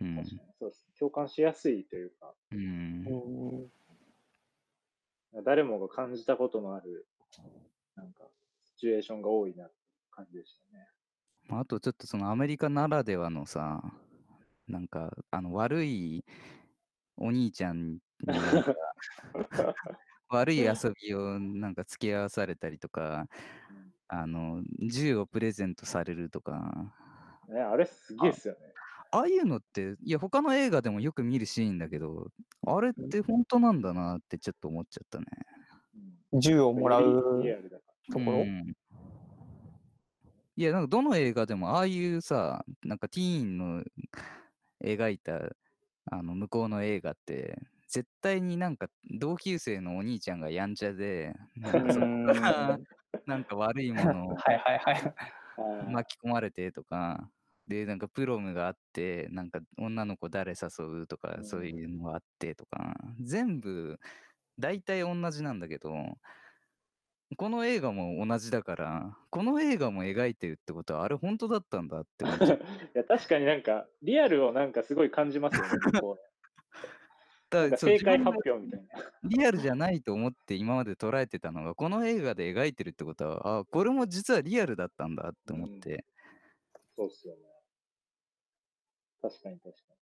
[0.00, 0.24] うん
[0.58, 0.86] そうです。
[0.98, 3.04] 共感しやすいというか、うん。
[3.06, 3.70] うん
[5.44, 7.06] 誰もが感じたことのある、
[7.94, 8.35] なんか、シ
[8.76, 9.74] チュエーションが多いなって
[10.10, 10.86] 感じでしたね。
[11.48, 13.82] まああとちょっとそのアメリカならではのさ、
[14.68, 16.24] なんか、あの悪い
[17.16, 18.00] お兄ちゃんに
[20.28, 23.28] 悪い遊びをなんか付き合わされたりとか、
[24.08, 26.92] あの、銃をプレゼントされるとか、
[27.48, 28.60] ね、あれすげえっすよね。
[29.12, 32.28] ああいうのって、いや、他の映画でもよく見るシーンだけど、
[32.66, 35.26] あれって本当なんだなってちょっと思っちゃったね。
[36.30, 38.74] うん銃をもらうリアルだかところ、うん。
[40.56, 43.84] いや、なんかどの映画でもああいうさ、なんかティーンの
[44.82, 45.50] 描いた
[46.10, 48.88] あの向こうの映画って、絶対になんか
[49.18, 51.72] 同級生のお兄ちゃんがやんちゃで、なん
[53.44, 54.36] か 悪いものを
[55.90, 57.30] 巻き込まれてとか、
[57.68, 63.98] で、なんかプロムがあって、なんか女の子誰誘うとかう、んそういうのがあってとか、全部、
[64.58, 65.92] 大体同じなんだけど、
[67.36, 72.58] この映画も同じだから、この映画も描いてるってことは、あれ本当だったんだって思っちゃう
[72.94, 75.80] いや、確かになんか、リアルをなんかすごい感じますよね。
[76.00, 76.18] こ
[77.50, 78.88] うなんかだからそう正解発表みたいな。
[79.24, 86.04] リアルじゃないと思って今まで捉えてたのが、この映画で描いてるってことは、あ、これも実はリアルだったんだって思って、
[86.96, 87.42] そうっすよね。
[89.20, 89.96] 確かに確か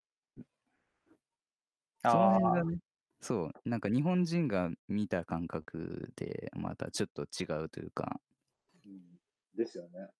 [2.06, 2.78] そのあ辺がね、
[3.24, 8.20] そう、なんか日本人が見た感覚で、またちょっと違うというか、
[8.84, 8.92] に。
[8.92, 9.00] うん、
[9.56, 10.10] ですよね。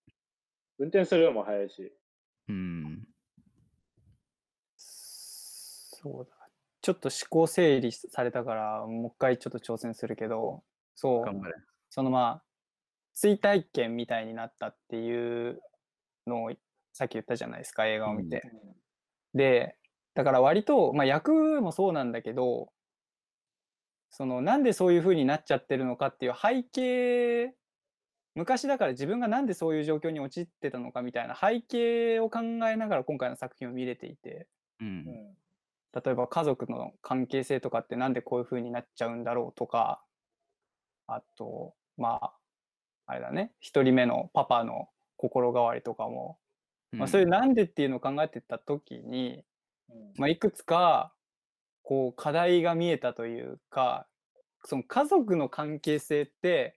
[0.78, 1.92] 運転するのも早いし。
[2.48, 3.06] うん、
[4.78, 6.48] そうだ。
[6.80, 10.64] ちょっと思考整理されたから、もう一回ちょっと挑戦するけど、
[10.94, 11.54] そう、頑張れ。
[11.90, 12.44] そのまあ、
[13.12, 15.60] 追体験みたいになったっていう
[16.26, 16.52] のを
[16.94, 18.50] さっき言ったじゃないですか、映画を見て。
[19.34, 19.76] で、
[20.14, 22.72] だから割と、まあ役もそうなんだけど、
[24.16, 27.52] そのなんでそういう風になっちゃってるのかっていう背景、
[28.36, 34.46] 昔だから自分がなんでそういう状況に陥ってたのかみたいな背景を考えながら今回の作品を見れていて、
[34.80, 35.34] う、うんん。
[35.92, 40.04] 例えば家族の関係性とかってなんでこういう風になっちゃうんだろうとか、
[41.08, 42.32] あと、まあ、
[43.06, 46.38] あれだね、一人目のパパの心変わりとかも、
[46.92, 49.42] まあ、そういうなんでっていうのを考えてた時に、
[49.90, 50.12] うん。
[50.18, 51.13] まあ、いくつか
[51.84, 54.06] こう課題が見えたというか
[54.64, 56.74] その家族の関係性って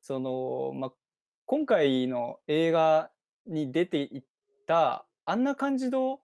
[0.00, 0.92] その、まあ、
[1.44, 3.10] 今回の映画
[3.46, 4.22] に出ていっ
[4.66, 6.20] たあんな感じの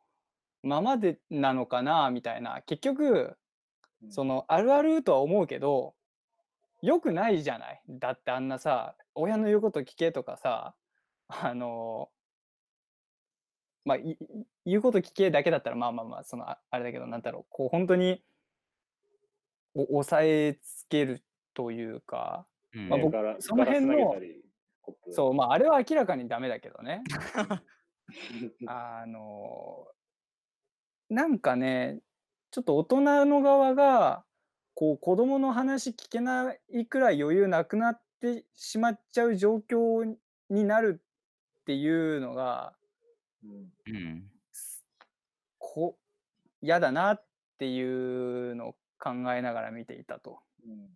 [0.63, 2.63] ままでなのかなみたいな。
[2.67, 3.37] 結局
[4.03, 4.13] うん。
[4.13, 5.95] そのあるあるとは思うけど
[6.81, 7.81] よくないじゃない？
[7.89, 10.75] だってあんなさ親の言うこと聞けとかさ
[11.29, 12.09] あの
[13.85, 13.99] まあ、
[14.65, 18.23] 言うこと聞けだけだったら、まあまあまあ、そのああれだけど、なんだろう、こう本当に
[19.75, 21.23] お抑えつける
[21.55, 24.15] というか、うんまあ僕ガラその辺の
[25.11, 27.03] そう、まあ、あれは明らかにダメだけどね。
[28.67, 29.87] あの
[31.09, 32.01] なんかね、
[32.51, 34.25] ちょっと大人の側が、
[34.75, 40.17] こう子供の話聞けないくらい余裕なくなってしまっちゃう状況
[40.49, 41.03] になる
[41.61, 42.75] っていうのが、
[43.45, 43.73] うん。
[43.87, 44.31] うん。
[45.59, 45.99] こ
[46.61, 47.27] 嫌だなっ
[47.59, 50.41] ていうのを考えながら見ていたと。
[50.67, 50.89] うん。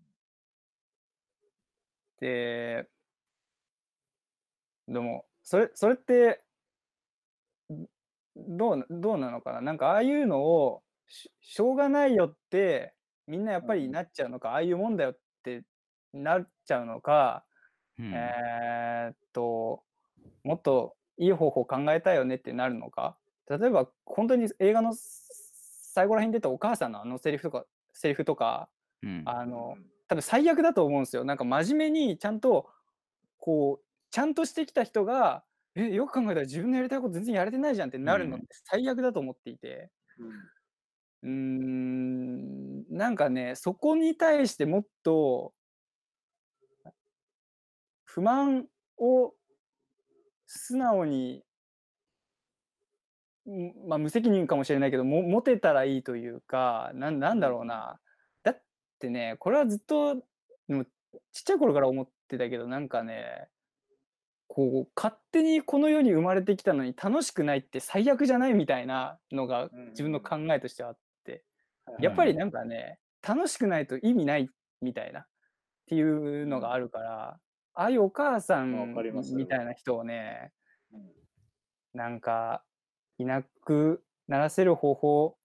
[2.21, 2.89] で、
[4.89, 6.45] でも、それ、それって、
[7.73, 7.87] ん
[8.37, 9.61] どうな、どうなのかな？
[9.61, 12.95] なんか、ああいうのをし、しょうがないよって、
[13.27, 13.93] みんなやっぱりうん。
[13.93, 15.65] なっちゃうのか、ああいうもんだよって
[16.13, 17.45] なっちゃうのか、
[17.99, 18.13] うん。
[18.15, 19.85] えーっと、
[20.45, 23.17] もっといい方法考えたいよねってなるのか？
[23.49, 28.69] 例えば、本当に映画の最後らへんに出たお母さんのあのセリフとか、セリフとか、
[29.03, 31.25] うんあの、多分最悪だと思うんですよ。
[31.25, 32.69] なんか真面目にちゃんと
[33.39, 40.31] こうちゃんとしてきた人がえよく考えたら自分のやりたいこと全然やれてないじゃんってなるのっうんて最悪だと思っていてうん
[41.23, 45.53] うーんなんかねそこに対してもっと
[48.05, 49.35] 不満を
[50.47, 51.43] 素直に
[53.51, 57.99] んまあ、無責任かもしれないけども持てたらいいというかなんなんだろうな。
[58.43, 58.63] だっ
[58.99, 60.17] てねこれはずっと
[60.69, 60.85] でも
[61.33, 63.49] ちっちゃい頃から思ってたけどなんかね
[64.49, 71.45] こう勝手にこの世に生まれてきたのに楽しくないって最悪じゃないみたいなのがうん自分の考えとしてはあって。
[71.85, 72.03] はい。
[72.03, 74.49] やっぱりなんかね楽しくないと意味ない
[74.83, 75.27] みたいなっ
[75.87, 77.39] ていうのがあるから
[77.77, 78.95] ああいうお母さわん
[79.37, 80.53] みたいな人をね
[80.93, 81.01] うん
[81.95, 82.63] なんか
[83.19, 85.37] いなくならせる方法を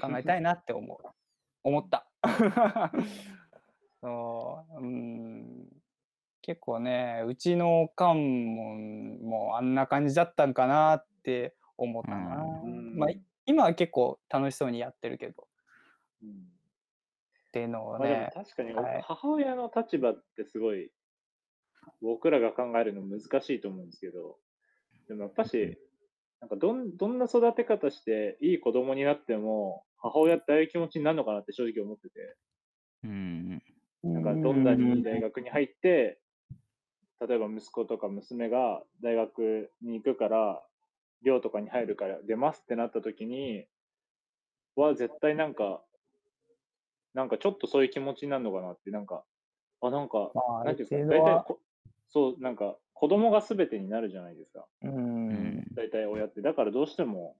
[0.00, 0.98] 考えたいなって思う。
[1.62, 2.06] 思った。
[4.00, 5.68] そう、うん。
[6.42, 12.42] 結構ね、うちのおかんももうあんな感じだったんかなって思ったな。
[12.42, 13.10] うんまあ、
[13.46, 15.48] 今は結構楽しそうにやってるけど。
[16.22, 16.50] うん
[17.48, 18.32] っていうのをね。
[18.34, 20.90] 確かにはい母親の立場ってすごい
[22.02, 24.36] 僕らが考えるの難しいと思うんですけど、
[25.08, 25.78] でもやっぱし、
[26.40, 32.36] なんかどんどんな育て方していい子供になっても母親ってああいう気持ちになるのかなって正直思ってて、
[33.04, 33.62] うん。
[34.02, 36.18] なんかどんなに大学に入って、
[37.26, 40.62] 例えば息子とか娘が大学に行くから、
[41.22, 43.64] 寮とかに入るから出ますってなった時に、
[44.76, 45.82] は絶対なんか、
[47.14, 49.24] なんかちょっとそういう気持ちになるのかなって、なんか、
[49.80, 50.32] あ、なんか、
[50.64, 51.60] なんていうんですか、大体こ、
[52.14, 54.64] そう、なんか子供が全てになるじゃないですか。
[54.82, 54.88] う。
[54.88, 55.64] うんん。
[55.74, 56.40] 大体親って。
[56.40, 57.34] だからどうしても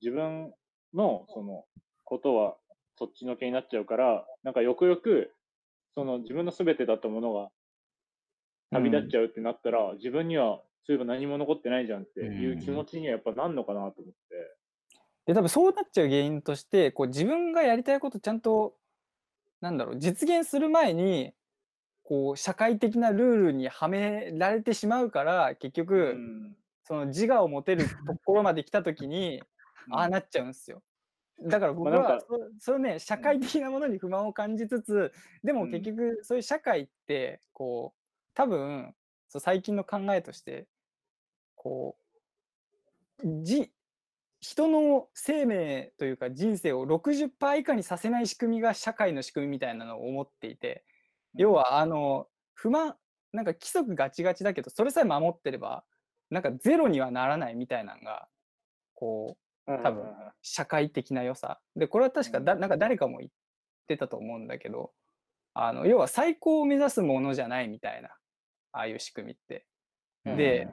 [0.00, 0.54] 自分
[0.94, 1.66] のその
[2.04, 2.56] ことは
[2.98, 5.34] そっちのけになっちゃうから、なんかよくよく
[5.94, 7.50] その自分の全てだったものが
[8.70, 14.14] 旅立っちゃうってなったら、自分にはそういえば何も残ってないじゃんっていう気持ちにはやっぱなんのかなと思って。
[15.26, 18.76] で多分そうなっちゃう原因としてこう自分がやりたいことちゃんと
[19.60, 21.34] なんだろう実現する前に
[22.06, 26.56] こう社会的なルールにはめられてしまうから結局、うん。
[26.84, 29.42] その自我を持てるところまで来た時に、
[29.90, 30.82] ああなっちゃうんですよ。
[31.42, 32.26] だから僕はそ
[32.60, 35.70] そのね社会的なものに不満を感じつつ、でもうん。
[35.72, 38.00] 結局そういう社会ってこう
[38.34, 38.94] 多分
[39.28, 40.68] そう最近の考えとして
[41.56, 41.98] こ
[43.18, 43.72] うじ
[44.40, 50.84] 人の生命というか人生を60%以下にさせない仕組みが社会の仕組みみたいなのを思っていて
[51.36, 52.96] 要はあの不満
[53.32, 55.84] なんか規則ガチガチだけどそれさえ守ってれば
[56.30, 58.28] なんかゼロにはならないみたいなのが
[58.94, 60.04] こう多分
[60.42, 61.60] 社会的な良さ。
[61.74, 63.30] でこれは確かだなんか誰かも言っ
[63.88, 64.92] てたと思うんだけど
[65.54, 68.08] あの要は最高を目指すものじゃないみたいな
[68.72, 69.66] ああいう仕組みって。
[70.24, 70.68] で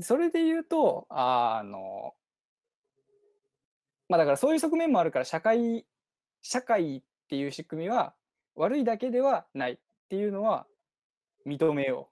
[0.00, 2.14] それで言うとあの
[4.08, 5.86] まあだからそういう側面もあるから社会
[6.42, 8.14] 社会っていう仕組みは
[8.54, 9.78] 悪いだけではないっ
[10.08, 10.66] ていうのは
[11.46, 12.10] 認めよ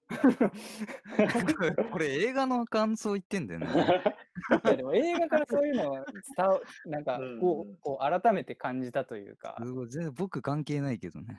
[1.93, 3.67] これ映画の感想言ってんだよね。
[3.67, 3.69] う。
[4.69, 6.05] いやでも映画からそういうのは
[6.37, 9.57] 伝わなんかこうこう改めて感じたというか。
[9.63, 11.39] すごい全然僕関係ないけどね。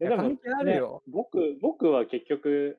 [0.00, 2.78] いや関係あるよね僕、僕は結局、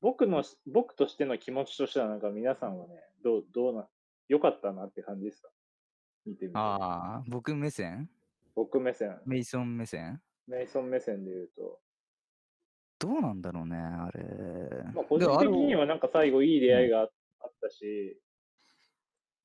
[0.00, 3.88] 僕の、僕としての気持ちとしては、なんか皆さんはね、どう、どうな、
[4.26, 5.50] 良かったなって感じですか？
[6.24, 6.58] 見てみて。
[6.58, 8.10] ああ、僕目線？
[8.54, 10.20] 僕目線、メイソン目線？
[10.46, 11.80] メイソン目線で言うと、
[12.98, 14.24] どうなんだろうね、あれ。
[14.94, 17.02] まあ、個人的であのにはなんか最後いい出会いがあ
[17.44, 18.18] あったし、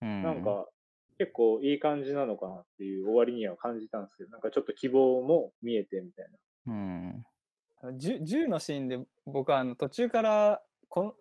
[0.01, 0.23] うん。
[0.23, 0.67] なんか
[1.17, 6.27] 結構いい感じなのかなっていう終わりには感じたんですけど、なんかちょっと希望も見えてみたい
[6.65, 6.73] な。
[6.73, 7.97] うん。
[7.97, 11.13] 銃銃のシーンで僕はあの途中からこの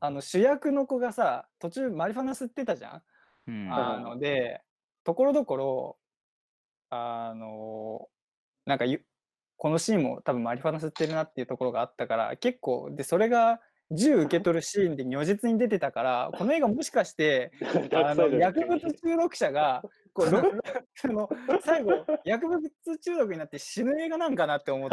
[0.00, 3.02] あの主役の子がさ途中マリファナ吸ってたじゃん？
[3.46, 3.72] うん。
[3.72, 4.62] あので
[5.04, 5.96] ところどころ
[6.90, 8.08] あの
[8.64, 9.02] なんかゆ
[9.56, 13.60] このシーンも多分マリファナ吸ってるなっていうところがあったから結構でそれが
[13.90, 17.52] 銃受け取るシーンで如実に出てたからこの映画もしかして
[17.94, 19.82] あの 薬物中毒者が
[20.16, 20.32] こそ
[21.12, 21.28] の
[21.60, 21.92] 最後
[22.24, 22.62] 薬物
[22.98, 24.88] 中毒になって死ぬ映画なんかなって思っ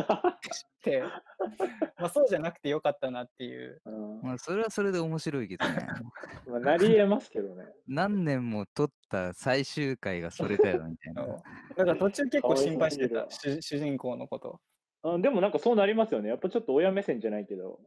[0.83, 1.01] て、
[1.97, 3.81] まあ、そうじゃなくてよかったなっていう。
[3.85, 5.75] うんまあ、それはそれで面白いけどね。
[6.45, 7.65] まあ、なり得ますけどね。
[7.87, 11.25] 何年も撮った最終回がそれだよみたいな。
[11.25, 14.59] だから途中結構心配してた主主人公のこと。
[15.03, 16.29] あでもなんかそうなりますよね。
[16.29, 17.79] やっぱちょっと親目線じゃないけど、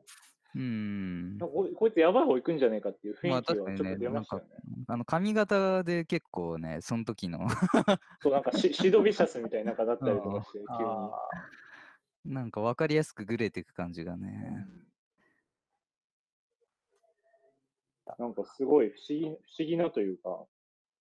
[0.56, 4.48] うんなんかここいつやばい方行くんじゃないかっていう雰まあ囲気はちょっと出ましたよね。
[4.88, 7.46] あの髪型で結構ね、その時の
[8.22, 10.90] そうなんかシシドビシャスみたいな方だったりとかして、 急に。
[10.90, 11.12] あ
[12.24, 14.26] なんか分かりやすくグレていく感じがうね。
[14.28, 14.86] ん
[18.18, 20.46] なんかすごい不思議不思議なというか、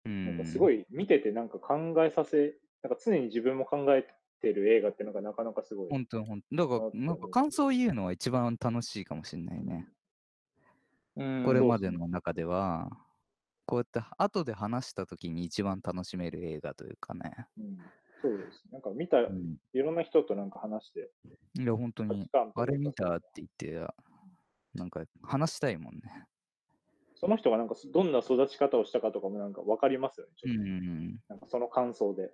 [0.03, 0.25] うん。
[0.25, 4.05] なんかすごい見ててなんか考えさせ、なんか常に自分も考え
[4.45, 5.89] てる映画っていうのがなかなかすごい。
[5.89, 9.87] 本当本当だから、なんか感想を言うのは一番楽しいかもしれないね。
[11.17, 12.89] うんこれまでの中では、
[13.65, 17.47] こうやって後で話した時に一番楽しめる映画というかね。
[17.57, 17.77] うん、
[18.21, 18.63] そうです。
[18.71, 21.09] なんか見た、いうん、ろんな人となんか話して、
[21.57, 23.87] いや、本当にあれ見たって言って、
[24.75, 26.01] なんか話したいもんね。
[27.15, 30.33] その人がなんかどんな育ち方をしたかとかもなんか分かりますよね。
[30.35, 31.19] ちうん。
[31.29, 32.29] なんかその感想で。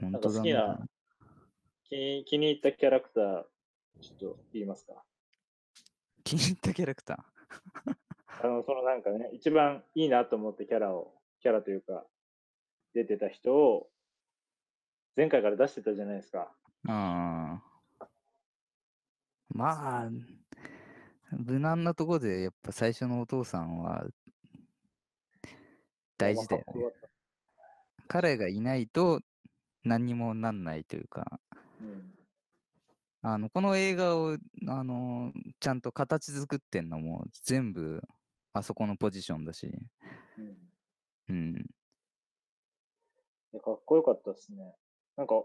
[0.00, 0.36] 本当だね。
[0.38, 0.88] 好きな
[1.88, 3.44] 気に気に入ったキャラクター、
[4.00, 5.02] ちょっと言いますか？
[6.24, 7.96] 気に入ったキャラクター？
[8.44, 12.06] あの、そのなんかね、一番いいなと思ってキャラを、キャラというか、
[12.94, 13.90] 出てた人を、
[15.16, 16.54] 前回から出してたじゃないですか。
[16.86, 17.60] あ
[18.00, 18.06] あ。
[19.48, 20.10] まあ、
[21.32, 24.06] 無難なとこで、やっぱ最初のお父さんは
[26.16, 26.92] 大事だよね。
[28.06, 29.20] 彼がいないと
[29.88, 31.40] 何にもなんないというか、
[31.80, 32.14] うん
[33.20, 34.36] あの、この映画を、
[34.68, 38.00] あの、ちゃんと形作ってんのも全部
[38.52, 39.66] あそこのポジションだし、
[40.38, 40.56] うん
[41.28, 41.54] うん。
[43.60, 44.72] かっこよかったですね。
[45.16, 45.42] なんか、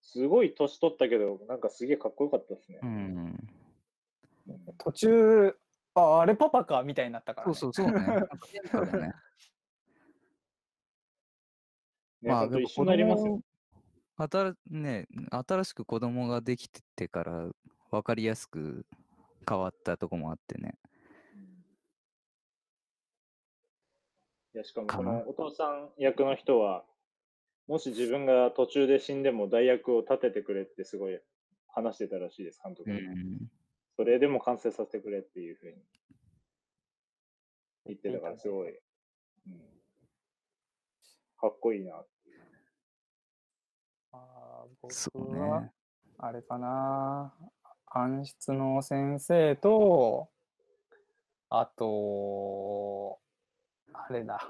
[0.00, 2.78] すごい年取ったけど、なんかすげえかっこよかったですね。
[2.82, 3.48] うん。
[4.78, 5.56] 途中
[5.94, 7.72] ああれパパかみたいになったから、そうね。
[7.74, 8.06] そうそうね。
[9.00, 9.12] ね。
[12.22, 13.40] ね、まあ、一緒になりますよ。
[14.18, 17.50] 新ね、新しく子供ができててから
[17.90, 18.86] 分かりやすく
[19.46, 20.78] 変わったとこもあってね。
[24.54, 26.86] いや、しかもこのお父さん役の人は、
[27.68, 31.20] もし自分が途中で死んでも代役を立ててくれってすごい
[31.68, 33.00] 話してたらしいです、監督に。
[33.00, 33.50] うん。
[33.96, 35.74] それでも完成させてくれっていうふうに
[37.84, 39.58] 言ってたから、すごい、うん、
[41.38, 42.15] かっこいいなって
[44.88, 45.72] そう僕はね。
[46.18, 47.34] あれかな。
[47.86, 50.28] 暗室の先生と
[51.48, 53.18] あと
[53.92, 54.40] あれだ。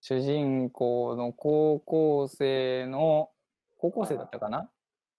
[0.00, 3.30] 主人公の高校生の
[3.78, 4.70] 高校生だったかな？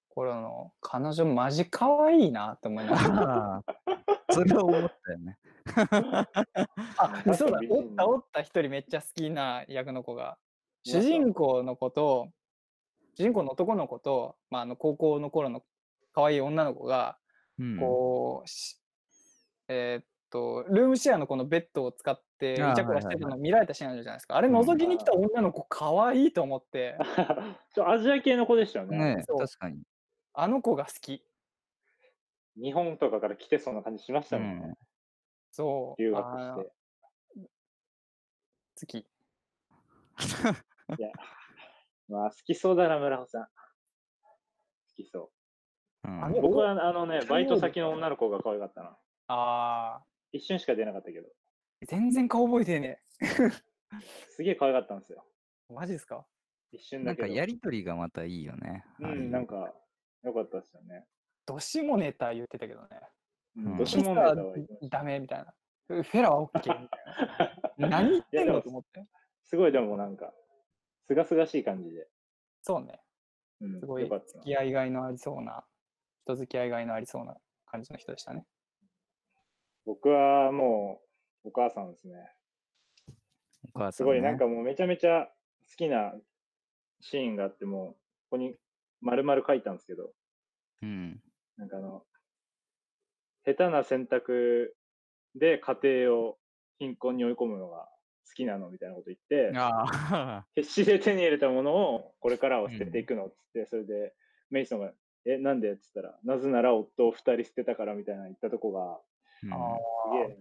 [0.10, 3.14] 頃の彼女マジ可愛いなって思いました。
[3.14, 3.58] あ
[4.30, 5.38] あそれは思ったよね。
[6.98, 7.60] あで そうだ。
[7.70, 10.38] おったおった一人めっちゃ好きな役の子が。
[10.84, 12.30] 主人公の子と
[13.18, 15.64] 主人公の男の子と、まあ、あの高校の頃の
[16.14, 17.18] 可愛い女の子が
[17.60, 17.80] うん。
[17.80, 18.80] こう、し
[19.68, 26.98] えーっとルームシェアのこのベッドを使ってイチャクラしてるの見られたシーンあるじゃないですかあれうん覗きに来た女の子可愛いと思って
[27.74, 29.16] ちょアジア系の子でしたよね。
[29.16, 29.82] ね確かに。
[30.34, 31.26] あの子が好き
[32.56, 34.66] 日本とかから来てそうな感じしましたもんね。
[34.68, 34.78] うん
[35.50, 36.72] そう留学して。
[38.80, 38.98] 好き
[41.00, 41.12] いや、
[42.08, 43.44] まあ好きそうだな、村穂さん。
[43.44, 43.50] 好
[44.96, 45.32] きそ
[46.04, 46.08] う。
[46.08, 48.98] うん僕はあのね、バイト先の女の子が可愛かったな。
[49.28, 50.02] あ
[50.32, 51.30] 一瞬しか出なかったけど、ー
[51.88, 53.02] 全然顔覚えてね
[54.30, 55.26] すげえ可愛かったんですよ。
[55.70, 56.26] えマジですか？
[56.72, 57.28] 一瞬だけど。
[57.28, 58.86] なんかやりとりがまたいいよね。
[59.00, 59.74] ううん、なんか、
[60.24, 61.06] 良かったですよね。
[61.46, 62.88] どしもネタ言ってたけどね
[63.56, 64.36] うん、んどしもネタは
[64.90, 65.54] ダメみたいな
[65.88, 66.90] フェラは OK みたい
[67.78, 69.08] な 何言ってんのと思って
[69.44, 70.34] すごいでもなんか、
[71.08, 72.08] すがすがしい感じで。
[72.62, 73.00] そうね
[73.62, 75.64] うん、すごい付き合いがいのありそうな
[76.26, 77.36] 人付き合いがいのありそうな
[77.66, 78.46] 感じの人でしたね
[79.88, 81.00] 僕はも
[81.46, 82.16] う、お母さんですね。
[83.74, 83.92] お母さん、ね。
[83.94, 85.30] すごい、なんかもうめちゃめちゃ
[85.70, 86.14] 好きな
[87.00, 87.98] シーンがあって、もう、こ
[88.32, 88.56] こに
[89.00, 90.12] 丸々書いたんですけど、
[90.82, 91.22] うん。
[91.56, 92.04] なんかあの、
[93.46, 94.76] 下手な選択
[95.36, 96.38] で家庭を
[96.80, 97.88] 貧困に追い込むのが
[98.28, 99.18] 好きなのみたいなこと言っ
[99.52, 100.46] て、ああ。
[100.56, 104.14] 必死で手に入れたものをこれからは捨てていくのっつって、それで
[104.50, 104.94] メイソンが、
[105.26, 109.00] え、なんでっつったら、なぜなら夫を二人捨てたからみたいな言ったとこが、
[109.44, 110.38] うんあすげえ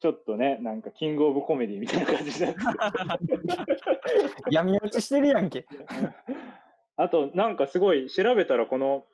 [0.00, 5.66] ちょっとね、なんかキングオブコメディみたいな感じになってー 闇落ちしてるやんけ。
[6.96, 9.06] あと、なんかすごい調べたら、この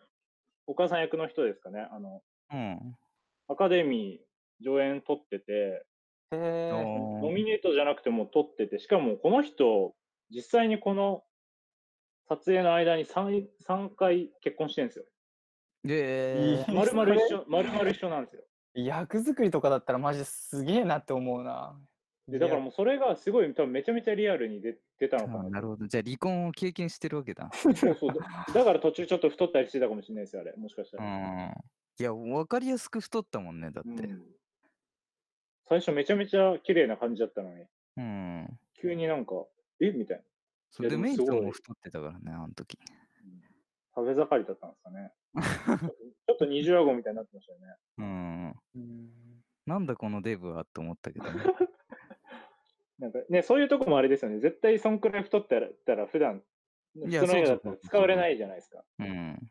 [0.66, 2.22] お母さん役の人ですかね、あの、
[2.53, 2.99] うん。
[3.49, 5.86] アカデミー上演撮ってて、
[6.37, 9.95] ノミネートじゃなくても撮ってて、しかもこの人、
[10.30, 11.24] 実際にこの
[12.28, 15.05] 撮影の間に 3, 3回結婚してるんですよ。
[15.85, 18.43] で、いい丸々一緒、丸々一緒なんですよ。
[18.74, 21.78] 役作りとかだったらマジですげえなって思うな。
[22.26, 25.41] で、だからもうそれがすごい、多分めちゃめちゃリアルに出出たのかな。
[25.41, 25.87] あなるほど。
[25.87, 27.51] じゃあ離婚を経験してるわけだ。
[27.53, 28.11] そうそう。
[28.14, 30.55] だだから途中ちょっと太ったりしてたかもしれないですよ、あれ。
[30.57, 31.07] もしかしたうら。
[31.07, 31.55] ん。
[32.01, 34.05] いや、わかりやすく太ったもんね、だって。
[34.05, 34.24] うん
[35.68, 37.64] 最初めちゃめちゃ綺麗な感じだったのに、
[37.96, 38.58] うん。
[38.80, 39.34] 急になんか、
[39.80, 39.90] え？
[39.90, 40.24] みたいな。
[40.70, 42.78] それでメイトも太ってたからね、あの時。
[43.94, 45.12] 食べ盛りだったんですかね。
[46.26, 47.66] ちょっと二重顎みたいになってましたよね。
[47.98, 48.54] うん。
[48.74, 49.10] うん
[49.66, 51.30] なんだこのデブはって思ったけどね。
[52.98, 54.38] なんかね、そういうとこもあれですよね。
[54.38, 56.42] 絶対そんくらい太ったらたら普段、
[56.94, 58.84] 普通の映画だったら使われないじゃないですか。
[58.98, 59.50] うん。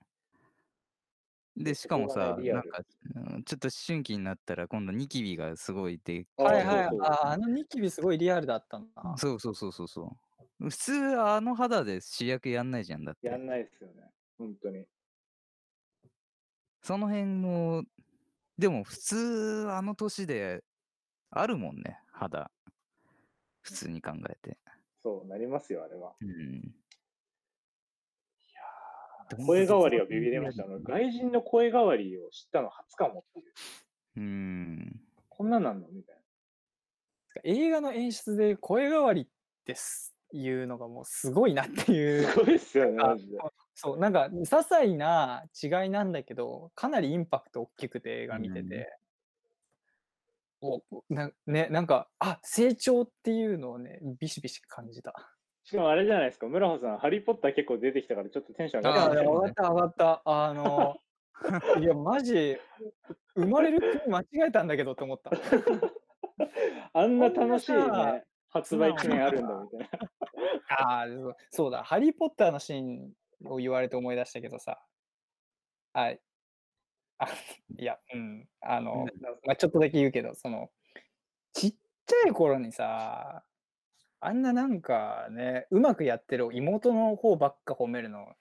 [1.56, 2.80] で、しかもさ、なんか、
[3.16, 9.18] うんちょっと思春期になったら今度ニキビがすごいで、あはいはいああのニキビすごいリアルだったんだな。
[9.18, 10.18] そうそうそうそうそ
[10.60, 10.70] う。
[10.70, 13.28] 普通あの肌で主役やんないじゃんだって。
[13.28, 14.10] やんないですよね。
[14.38, 14.86] 本当に。
[16.82, 17.84] その辺も、
[18.58, 20.64] でも普通あの年で
[21.30, 22.50] あるもんね、肌。
[23.62, 24.58] 普通に考えて。
[25.02, 26.16] そうなりますよ、あれは。
[26.22, 26.76] うん。
[29.36, 30.66] 声変わりはビビりました。
[30.66, 33.46] 外人の声変わりを知ったの初かもっていう。
[34.18, 35.02] うん。
[35.30, 35.88] こんなんなんの？
[35.90, 36.16] みたい
[37.44, 39.28] 映画の演出で声変わりっ
[39.66, 42.30] てすいうのがもうすごいなっていな。
[42.30, 42.32] う。
[42.32, 43.38] すごいっすよね、あマジで。
[43.76, 48.98] そう、なんか、些細な違いなんだけど、かなりインパクト大きくて映画見てて、
[50.62, 55.14] おなね、なんか、あ成長っていうのをね、ビシビシ感じた。
[55.64, 60.22] しかもあれじゃないですか、村穂さん、ハリー・ポッター結構出てきたから、ちょっとテンション上がったよね上がった、上がった。
[60.26, 60.96] あの、
[61.80, 62.58] いや、マジ、
[63.36, 65.32] 生まれる国間違えたんだけどって思った。
[66.94, 69.88] あんな楽しいね、発売記念あるんだみたいな。
[70.78, 73.14] ああ、そうそうだ、ハリー・ポッターのシーン
[73.46, 74.86] を言われて思い出したけどさ、
[75.94, 76.20] はい。
[77.20, 77.28] あ
[77.80, 79.06] いや、うん、あの、
[79.46, 80.72] まあ、ちょっとだけ言うけど、その、
[81.54, 81.72] ちっ
[82.06, 83.44] ちゃい頃にさ、
[84.26, 88.34] あんななんかね、うまくやってる妹の方ばっか褒めるの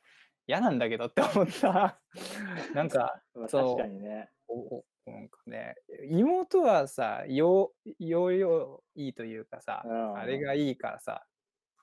[0.47, 2.01] 嫌なんだけどって思った。
[2.75, 4.31] なんか、まあそう確かにね。
[4.49, 5.75] おおなんかね、
[6.11, 11.27] 妹はさ、よう、ようよういいというかさ、うんあれがいいからさ、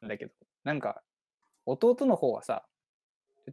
[0.03, 0.33] だけど、
[0.63, 1.03] なんか、
[1.65, 2.65] 弟の方はさ、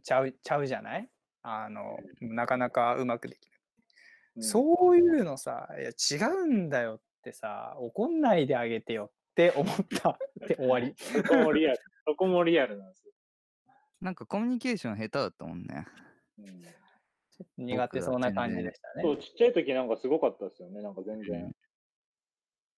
[0.03, 1.09] ちゃう、ちゃうじゃない？
[1.43, 3.59] あの、なかなかうまくできない。
[4.37, 10.17] うんそういうのさ、いや違うんだよってさ、怒んないであげてよって思ったっ
[10.47, 10.95] て終わり。
[10.97, 11.77] そこもリアル。
[12.07, 13.13] そこもリアルなんですよ。
[14.01, 15.85] なんかコミュニケーション下手だったもんね。
[16.39, 16.61] うん
[17.55, 19.03] 苦手そうな感じでしたね。
[19.03, 21.43] そう、ちっちゃい時なんかすごかったですよね、なんか全然。
[21.43, 21.51] うん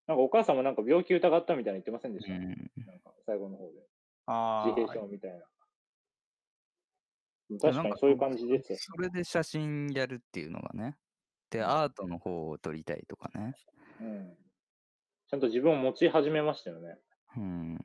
[0.08, 2.42] なんかお母さんもなんか病気疑ったみたいに言ってませんでした、うん。
[2.42, 3.80] なんか最後の方で。
[4.26, 5.46] あ自閉あ、症みたいな。
[7.62, 8.78] 確かにそういう感じですよ。
[8.80, 10.98] それで写真やるっていうのがね。
[11.52, 13.54] で、アートの方を撮りたいとかね。
[14.02, 14.38] うん。
[15.30, 16.98] ちゃんと自分を持ち始めましたよね。
[17.38, 17.78] うん。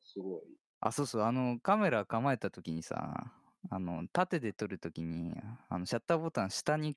[0.00, 0.42] すごい。
[0.80, 3.32] あ、そうそう、あの、カメラ構えた時にさ、
[3.68, 5.34] あの、縦で撮るときに、
[5.68, 6.96] あの、シャッターボタン下に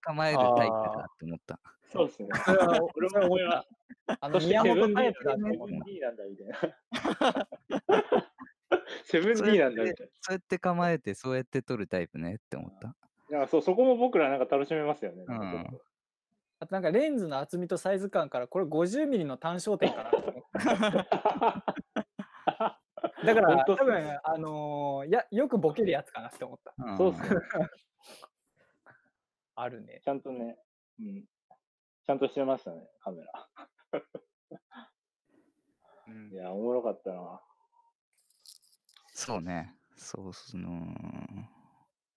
[0.00, 1.60] 構えるタイプだって思った。
[1.86, 2.28] そうですね。
[2.44, 3.68] それは俺も思いまし
[4.08, 4.28] あた。
[4.28, 5.84] の宮本タイプだと思った。
[5.84, 7.48] D なんだみたいな。
[9.04, 12.88] セブン D なんだみたいそうやって構えて、そうやって撮るタイプねって思った。
[12.88, 12.96] な。
[13.30, 15.24] いやそうそこも僕らなんか楽しめますよね。
[15.28, 15.80] うん
[16.64, 20.42] あとなんかレンズの厚みとサイズ感からこれ50ミリの単焦点かなと思って。
[23.26, 26.72] だから多分あのーやよくボケるやつかなって思った。
[26.94, 27.28] んそうっすね。
[29.56, 30.00] あるね。
[30.02, 30.58] ちゃんとね、
[30.98, 31.22] うん。
[31.22, 33.46] ちゃんとしてましたね、カメラ。
[36.08, 37.42] うんいや、おもろかったな。
[39.12, 39.76] そうね。
[39.96, 40.86] そうその、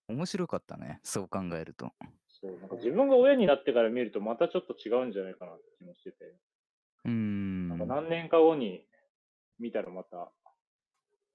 [0.08, 1.02] 面白かったね。
[1.04, 1.92] そう考えると。
[2.42, 6.36] そう、なんか自分が親になってから見るとまたちょっと違うんじゃないかなって気もしてて、
[7.06, 7.70] うーん。
[7.70, 8.86] なんか何年か後に
[9.60, 10.32] 見たらまた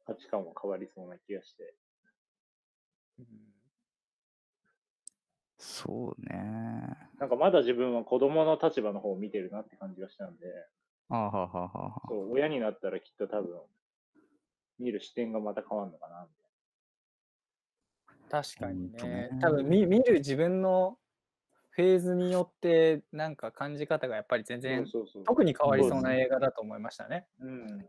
[0.07, 1.75] 価値観は変わりそうな気がして。
[5.59, 6.97] そうね。
[7.19, 10.47] なんかまだ自分は子供の立場の方を見てるなって感じがしたんで、
[11.09, 12.03] あはははは。
[12.09, 13.61] そう、親になったらきっと多分、
[14.79, 16.42] 見る視点がまた変わるのかな、み
[18.33, 18.99] 確かにね。
[19.03, 20.97] ね多分見見る自分の
[21.73, 24.59] フェーズによってなんか感じ方がやっぱり全。
[24.59, 25.25] 然そうそうそう。
[25.25, 27.27] 特に変わりそうな映画だと思いましたね。
[27.41, 27.87] うん。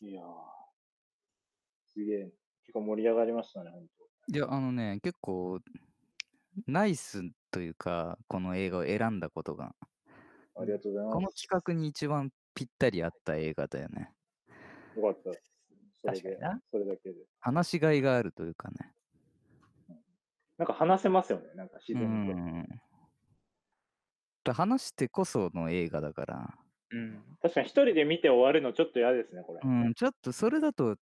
[0.00, 0.26] いやー、
[1.92, 2.32] すげえ、
[2.62, 5.60] 結構盛り上がりましたね、本いや、あのね、結構、
[6.68, 9.74] ナイスというか、この映画を選んだことが、
[10.54, 10.62] 当。
[10.62, 11.48] ありがとうございこのます。
[11.48, 14.12] 企画に一番ぴったり合った映画だよね。
[14.96, 15.53] よかったです。
[16.04, 17.16] それで確かにな、それだけで。
[17.40, 18.92] 話しがいがあるというかね。
[20.58, 22.66] なんか話せますよね、なんか自う然
[24.44, 24.52] と。
[24.52, 26.58] 話してこその映画だから、
[26.90, 27.22] うん。
[27.42, 29.60] 確かに一人で見て終わるのちょっと嫌ですね、これ。
[29.62, 30.96] うん、ちょっとそれだと、うん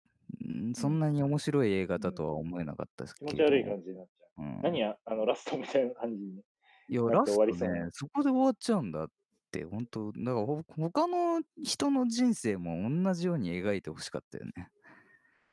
[0.74, 3.32] そんなに面白い映画だとは思えなかったですけど。
[3.32, 4.42] 気持ち悪い感じになっちゃう。
[4.42, 6.40] うん、何や、あの、ラストみたいな感じに。
[6.88, 9.08] いや、ラストね、そこで終わっちゃうんだっ
[9.50, 14.68] て、本当だからほ他の人の人生も同じように描いてほしかったよね。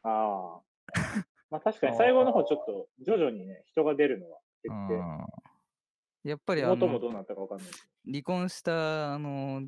[0.07, 0.61] ああ。
[1.49, 4.95] まあ確かに最後の方ちょっと徐々にね、人が出るのはう減って、
[6.27, 9.61] んやっぱりあの妹もどうなったかわかんないけ離婚したあの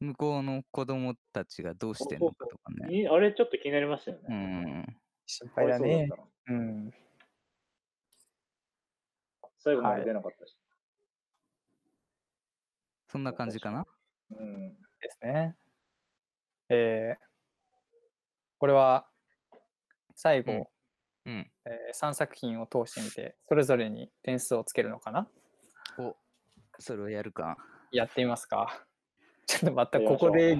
[0.00, 2.86] 向こうの子供たちがどうしてんのかとかど。
[2.86, 3.02] ね。
[3.02, 4.36] いあれちょっと気になりましたようね。
[4.36, 4.96] ん。
[5.26, 6.52] 心配だねいそうだった。
[6.52, 6.90] なうん。
[9.58, 10.56] 最後まで出なかったし。
[13.06, 13.86] そんな感じかな？
[14.30, 14.74] うん。
[15.00, 15.56] ですね。
[16.68, 17.32] えー
[18.58, 19.08] これは
[20.14, 20.66] 最後、うん
[21.24, 21.50] うん。
[21.64, 25.28] え3作品を通してみて、それぞれに点数をつけるのかな？
[25.98, 26.16] お、
[26.78, 27.56] それをやるか。
[27.92, 28.84] やってみますか？
[29.46, 30.56] ちょっとまたここで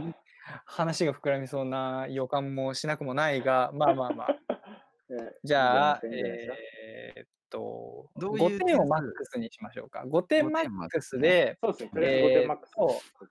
[0.66, 4.28] 話が膨らみそうな予感もしなくもないが、まあまあまあ。
[5.08, 10.04] ねじゃあ、えーっと、どういう5点をマックスにしましょうか。
[10.06, 12.72] 5点マ5点マックスで、そうですね、とりあえず5点マックス。
[12.78, 13.28] えーそう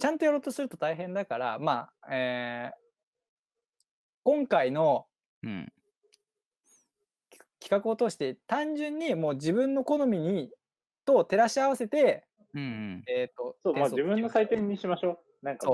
[0.00, 2.78] ちゃんとやろうとすると大変だから、まあ、えー
[4.22, 5.07] 今回の
[5.42, 5.72] うん。
[7.60, 10.50] 企画を通して単純にもう自分の好みに
[11.04, 12.24] と照らし合わせて、
[12.54, 13.04] うんうん。
[13.08, 15.44] えーっと、そう、まあ自分の採点にしましょう。
[15.44, 15.68] なんか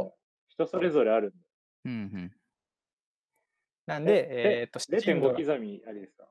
[0.49, 1.37] 人それぞれあるんで。
[1.85, 2.33] うんうん。
[3.87, 6.27] なんで、ええーっと、シンド0.5ラ刻みありですか？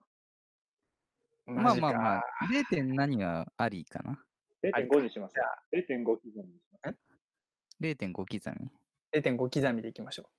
[1.46, 2.66] まあまあまあ、0.
[2.70, 4.24] 点何はありかな
[4.64, 5.44] ？?0.5 にしますじゃ。
[5.98, 6.98] 0.5刻みにします。
[7.82, 8.40] 0.5刻み。
[9.14, 10.30] 0.5刻みでいきましょ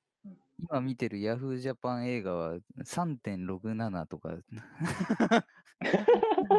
[0.68, 1.56] 今見てる Yahoo!
[1.58, 2.54] ジャパン映画は
[2.84, 4.36] 3.67とか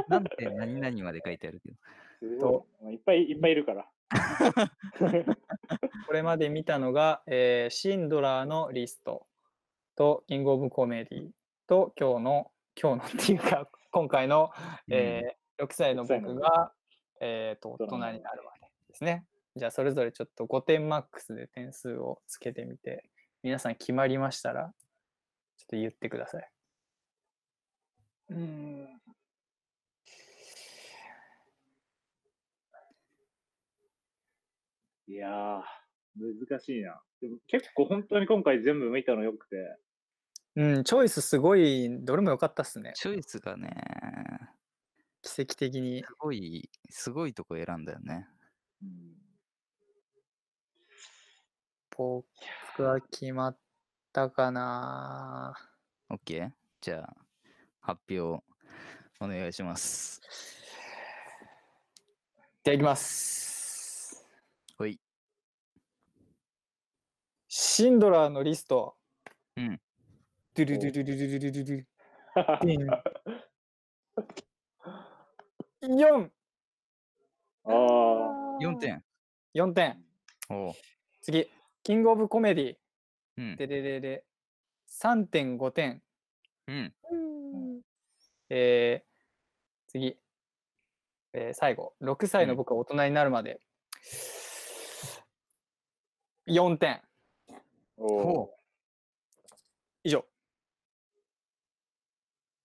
[0.09, 1.75] 何点何々まで書いてあるけど。
[2.19, 2.83] すごい。
[2.83, 3.81] まあいっぱいいっぱいいるから。
[3.81, 3.87] う。
[6.07, 9.27] これまで見たのが、えーシンドラーのリスト
[9.95, 11.31] と、キングオブコメディ
[11.67, 14.51] と、今日の、今日のっていうか、今回の、
[14.89, 16.73] えー6歳の6歳の僕が、
[17.21, 19.25] えー、と大人大人になるになるまでですね。
[19.55, 23.09] じゃあ、それぞれちょっと5点マックスで点数をつけてみて、
[23.45, 24.71] 皆さん決まりましたら、ちょっ
[25.69, 26.49] と言ってください。
[28.29, 28.87] うん。
[35.07, 35.61] いやー、
[36.17, 36.99] 難しいな。
[37.21, 39.55] でも結構本当に今回全部見たのよくて、
[40.55, 42.93] うん、チョイスすごい、どれも良かったっすね。
[42.95, 43.69] チョイスがね、
[45.21, 46.15] 奇跡的にす。
[46.17, 48.27] ごい、すごいとこ選んだよね。
[48.81, 49.24] うん、
[51.97, 52.25] 僕
[52.83, 53.57] は決まっ
[54.11, 55.53] たかな
[56.11, 56.49] OK?
[56.81, 57.15] じゃあ、
[57.79, 58.43] 発表
[59.21, 60.21] お願いします。
[62.65, 64.27] じゃあいきます。
[64.77, 64.99] ほい。
[67.47, 68.97] シンドラーのリスト。
[69.55, 69.79] うん。
[70.53, 71.87] ドゥルドゥルドゥルドゥルドゥルル
[72.61, 72.89] ディン
[75.97, 76.29] 4!
[77.63, 77.73] ああ、
[78.61, 79.03] 4点。
[79.53, 80.03] 4点。
[80.49, 80.73] おう。
[81.21, 81.49] 次、
[81.85, 82.75] キングオブコメディ。
[83.37, 83.55] うん。
[83.57, 84.23] でででで、
[84.89, 86.01] 3.5点。
[86.67, 86.93] うん。
[88.49, 90.17] えー、次、
[91.33, 93.61] えー最後、6歳の僕は大人になるまで。
[96.47, 97.03] 4点。
[97.97, 98.55] おほ
[100.03, 100.25] 以上。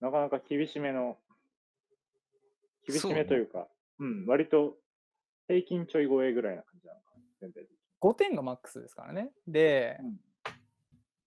[0.01, 1.18] ーなかなか厳しめの、
[2.89, 3.68] 厳しめというか、
[3.99, 4.79] うん、割と
[5.47, 7.80] 平均ちょい超えぐらいな感じなのかな、全体的に。
[8.01, 9.30] 5点がマックスですからね。
[9.46, 10.20] で、うん。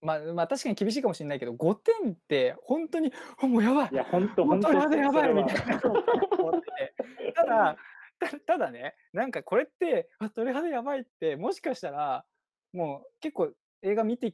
[0.01, 3.89] まあ、まあ確かに厳しいかもしれないけど、5点って本当に、あもうやばい。
[3.91, 6.03] いや、本当本本当当やばいやばいみたいなそれは
[6.39, 6.67] 思って。
[6.67, 7.78] てだ、
[8.19, 12.26] たただね、なんかこれって、あ、鳥肌やばいって、もしかしたら、
[12.74, 14.34] もう結構映画見て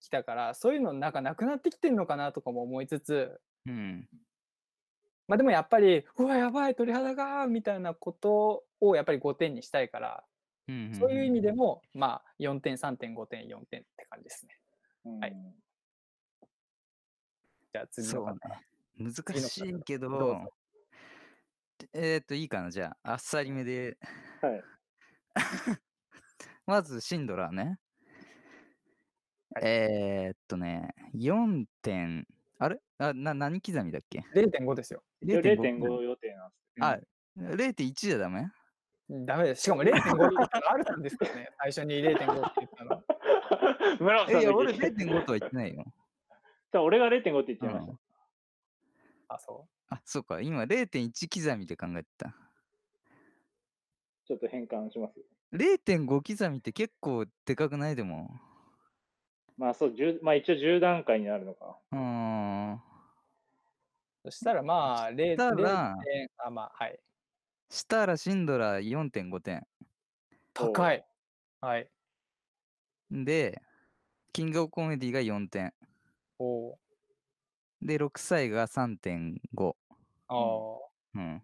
[0.00, 4.08] きたから、そういうのなんかなくなってきてんのかなとかも思いつつ、うん。
[5.28, 10.24] まあでもやっぱり、うわ、やばい、鳥肌がみたいなことをやっぱり5点にしたいから、
[10.70, 11.56] うんそういう意味でも。
[11.56, 14.58] も、まあ4点、3点、5点、4点って感じですね。
[15.20, 15.54] はいうん
[17.72, 18.48] じゃあ次そうの方。
[18.48, 18.66] ね。
[18.98, 20.44] 難しいけど
[21.92, 23.96] えーっと、いいかな、じゃあ、あっさりめで。
[24.42, 24.62] はい。
[26.66, 27.78] まず、シンドラーね。
[29.54, 32.26] はいえーっとね、4点、
[32.58, 32.80] あれ？
[32.98, 35.02] あな何刻みだっけ？0.5ですよ。
[35.20, 37.00] 一応 ?0.5 0.5予定なんですあ、
[37.38, 38.50] 0.1じゃダメ？
[39.10, 39.62] ダメです。
[39.62, 41.50] しかも0.5 って言ったのあるさんですからね。
[41.58, 43.02] 最初に0.5って言ったの。
[43.02, 44.04] けど。
[44.04, 45.84] 村尾さんえいや、俺0.5とは言ってないよ。
[46.72, 47.92] じゃあ俺が0.5って言ってました。
[47.92, 47.98] うん
[49.32, 52.34] あ、そあ、そうか、今0.1刻みで考えてた。
[54.24, 55.20] ちょっと変換します。
[55.52, 56.06] 0.5
[56.36, 57.96] 刻みって結構でかくない？
[57.96, 58.28] でも。
[59.56, 61.78] まあそう、10まあ一応10段階になるのか。
[61.92, 62.74] うーん。
[62.74, 62.80] う。
[64.24, 65.34] そしたらまあ、0.
[65.34, 66.28] したら 0.
[66.38, 66.98] あ、まあ、はい。
[67.70, 69.64] したらシンドラー4.5点。
[70.52, 71.04] 高い。
[71.60, 71.88] はい。
[73.10, 73.62] で、
[74.32, 75.72] キングオブコメディが4点。
[76.38, 76.74] おー
[77.82, 79.74] で、6歳が3.5。
[80.26, 80.78] あー
[81.14, 81.42] うん。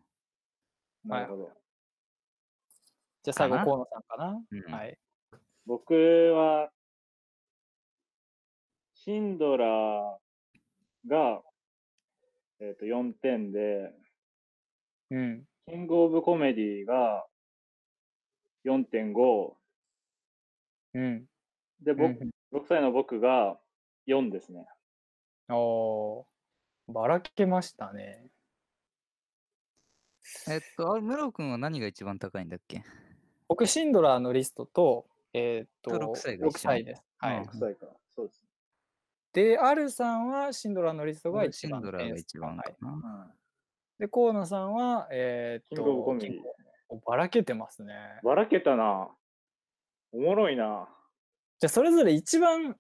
[1.05, 1.51] なるほど。
[3.23, 4.43] じゃあ最後、かな河野さんかな。
[4.51, 4.99] うんはい。
[5.65, 6.71] 僕は、
[8.95, 11.43] シンドラーが、
[12.59, 13.95] えっ、と、4点で、
[15.11, 15.45] うん。
[15.69, 17.27] キングオブコメディが
[18.65, 19.55] 4.5、
[20.95, 21.27] うん。
[21.83, 21.97] で、うん
[22.53, 23.59] 僕、6歳の僕が
[24.07, 24.65] 4ですね。
[25.49, 26.25] おー
[26.87, 28.29] ばらけましたね。
[30.49, 32.85] えっと、あムロ君は何が一番高いんだっけ？
[33.49, 37.03] 僕、シンドラーのリストと、えーっと、と6歳が6一緒歳です。
[37.19, 37.39] はい。
[37.39, 37.87] うん6歳か。
[38.15, 38.47] そうです。
[39.33, 42.93] で、アルさんはシンドラーのリストが俺一番シンドラーが一番はいかな。
[42.93, 43.46] うん
[43.99, 46.27] で、河野さんは、えーっと、キングオブコング
[46.89, 47.95] おばらけてますね。
[48.23, 49.09] ばらけたな。
[50.13, 50.89] おもろいな。
[51.59, 52.77] じゃあ、それぞれ一番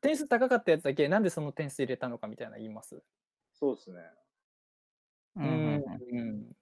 [0.00, 3.02] 点数高かったやつだけ、なんでその点数入れたのかみたいなの言います？
[3.54, 4.00] そうですね。
[5.36, 6.56] うんうん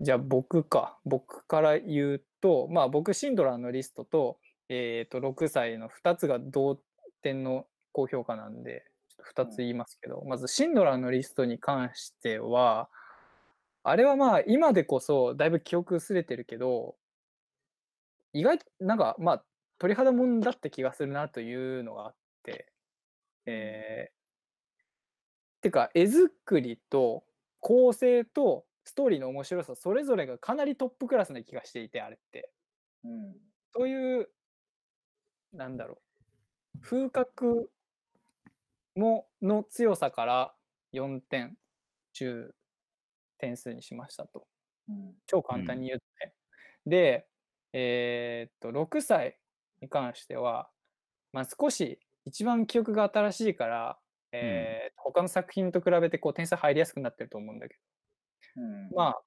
[0.00, 0.98] じゃあ僕か。
[1.06, 6.78] 僕から言うと、まあ僕、シンドラーのリストと、えっ、と、6歳の2つが同
[7.22, 8.84] 点の高評価なんで、
[9.34, 12.88] 2つ言いますけど、まずシンドラーのリストに関しては、
[13.82, 16.96] あれはまあ今でこそだいぶ記憶薄れてるけど、
[18.32, 19.44] 意外となんかまあ
[19.78, 22.72] 鳥肌もんだって気がするなというのがあって、
[23.46, 27.24] えー、てか絵作りと
[27.60, 32.50] 構成とストーリーの面白さそれぞれがかなりトップクラスな気がしていてあれって。
[33.04, 33.34] うん。
[33.74, 34.28] そういう
[35.52, 35.98] なんだろ
[36.74, 37.70] う風格
[38.96, 40.54] もの強さから
[40.92, 41.56] 4点
[42.12, 42.54] 中
[43.38, 44.46] 点数にしましたと。
[44.88, 45.14] うん。
[45.26, 46.34] 超簡単に言うとね、
[46.86, 47.26] で
[47.72, 49.38] えーっと6歳
[49.82, 50.70] に関しては、
[51.32, 53.98] まあ、少し一番記憶が新しいから、
[54.32, 57.76] えー他の作品と比べてこう点数入りやすくなってると思うんだけ
[58.56, 58.90] うん。
[58.90, 59.22] どまあ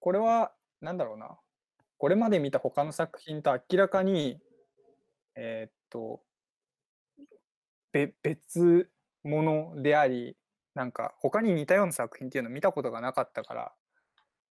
[0.00, 1.38] これはなんだろうな。
[1.98, 4.38] これまで見た他の作品と明らかに
[5.34, 6.22] えーっと
[7.92, 8.90] べ別
[9.24, 10.36] 物であり
[10.74, 13.72] なんか他に似たような作品っていうのを見たことがなかったから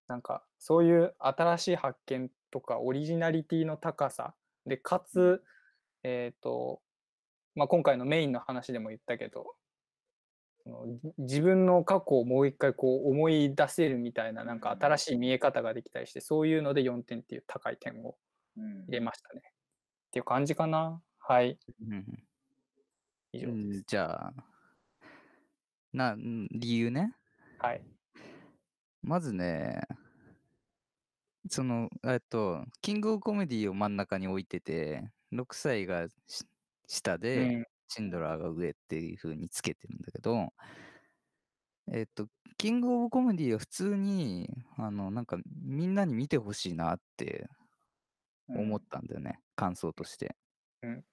[0.09, 4.35] なんかそういう新しい発見とかオリジナリティの高さ
[4.67, 5.43] でかつ、
[6.05, 6.81] えっ、と、
[7.55, 9.55] まあ、今回のメインの話でも言ったけど
[11.19, 18.15] 自分の過去をもう一回こう思い出せるみたいななんか新しい見え方ができたりしてそういうので4点っていう高い点を
[18.57, 19.43] うん入れましたね。
[19.45, 21.01] っていう感じかな。
[21.19, 21.59] はい。
[21.89, 22.23] うんうん
[23.33, 23.69] 以上です。
[23.69, 24.33] うんじゃあ、
[25.93, 27.15] な、ん理由ね。
[27.59, 27.83] はい。
[29.03, 29.83] まずね、
[31.49, 36.47] その、えっと、キングオブコメディを真ん中に置いてて、6歳がし
[36.87, 37.67] 下うで、ん。
[37.89, 40.53] シンドラーが上っていう風につけてるんだけど、
[41.91, 42.27] えっと、
[42.57, 47.49] キングオブコメディは普通に、あの、なんかみんなに見てほしいなって
[48.49, 50.37] 思ったんだよね、感想として。
[50.83, 51.05] うん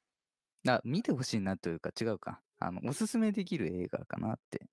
[0.68, 2.42] あ、見てほしいなというか違うか。
[2.60, 4.68] あの、おすすめできる映画かなって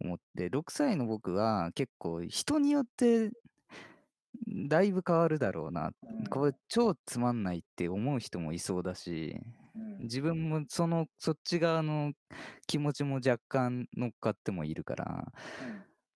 [0.00, 3.30] 思って、6歳の僕は結構人によって
[4.46, 5.90] だいぶ変わるだろうな。
[6.02, 9.40] うんこれ超つまんないって思う人もいそうだし、
[9.74, 12.12] うん自分もそのそっち側の
[12.66, 15.32] 気持ちも若干乗っかってもいるから、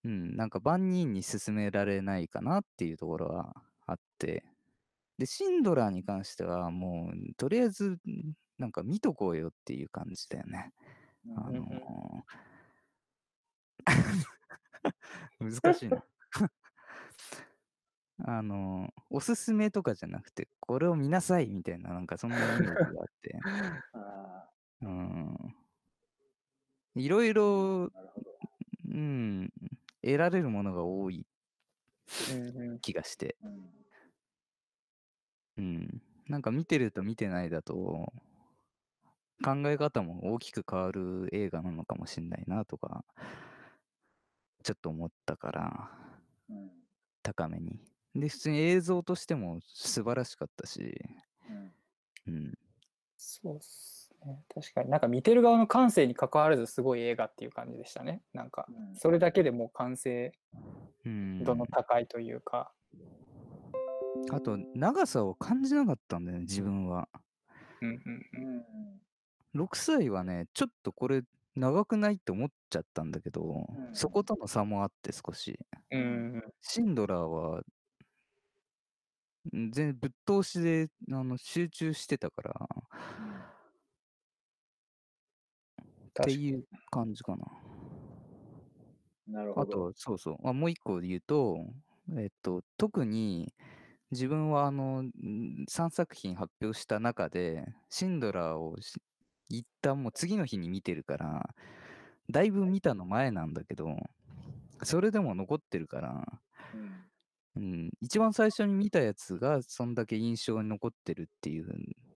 [0.04, 3.54] うん、なんか万人に勧められないかなっていうところは
[3.86, 4.44] あって、
[5.18, 7.98] で、シンドラーに関してはもう、とりあえず、
[8.58, 10.72] なんか見とこうよっていう感じだよね。
[11.36, 12.22] あのー
[15.40, 16.04] 難しいな。
[18.24, 23.38] あのーおすすめとかじゃなくて、これを見なさいみたいな、なんかそんなイメージがあって、
[23.92, 24.50] あ
[24.82, 25.56] うん。
[26.94, 27.90] いろいろ。
[28.84, 29.50] うん、
[30.02, 31.26] 得られるものが多い
[32.82, 33.81] 気がして、うん
[35.62, 36.02] うん。
[36.28, 38.12] なんか見てると見てないだと、
[39.44, 43.04] 考え方も大きく変わる映画なのかもしれないなとか、
[44.64, 45.90] ちょっと思ったから、
[46.48, 46.70] うん
[47.22, 47.80] 高めに。
[48.14, 50.94] で、普通に映像としても素晴らしかったし、
[51.48, 51.72] うん
[52.26, 52.54] うん。
[53.16, 54.44] そうっすね。
[54.54, 58.22] 確かになんか見てる側の感性に関わらずすごい映画っていう感じでしたね。
[58.32, 60.32] なんかうんそれだけでもう完成
[61.04, 62.72] うん、度の高いというか。
[64.30, 67.08] あと、長さを感じなかったんだよね、自分は。
[67.80, 68.64] うんうんうん
[69.54, 71.22] 6歳はね、ちょっとこれ
[71.56, 75.58] 長くないって思っちゃったんだけど、うんそことの差もあって少し。
[76.62, 77.62] シンドラーは、ん
[79.52, 82.68] 全然ぶっ通しであの集中してたから、
[86.20, 87.44] っていう感じかな。
[89.26, 89.88] なるほど。
[89.88, 90.48] あと、そうそう。
[90.48, 91.58] あもう一個言うと、
[92.16, 93.52] えっと、特に
[94.12, 95.04] 自分はあの、
[95.68, 98.94] 3作品発表した中で、シンドラーをし
[99.48, 101.54] 一旦もう次の日に見てるから、
[102.30, 103.96] だいぶ見たの前なんだけど、
[104.84, 106.42] それでも残ってるから、
[106.72, 107.04] うん。
[107.56, 111.66] うん、一番最初に見たやつがそんだけ印象に残ってるっていう、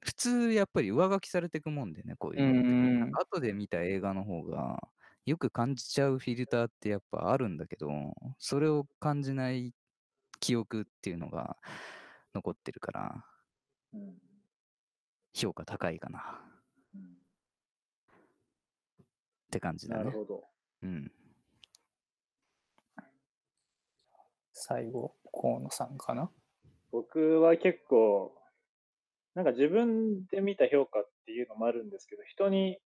[0.01, 2.63] 普通やっぱり上書きされていくもんでね、こういうのって。
[2.63, 3.21] うんなん。
[3.21, 4.81] か後で見た映画の方が
[5.27, 7.89] よく感じちゃうフィルターってやっぱあるんだけど、
[8.39, 9.75] それを感じない
[10.47, 11.57] 記憶っていうのが
[12.33, 13.25] 残ってるから、
[13.95, 14.15] うん
[15.35, 16.41] 評価高いかな
[16.95, 17.05] うんっ
[19.51, 20.05] て感じだね。
[20.05, 20.45] なるほど。
[20.83, 21.13] うん。
[24.53, 26.31] 最後、河野さんかな？
[26.91, 28.33] 僕は結構、
[29.35, 32.79] なんか自分で見た評価っていうのもあるんですけど、人に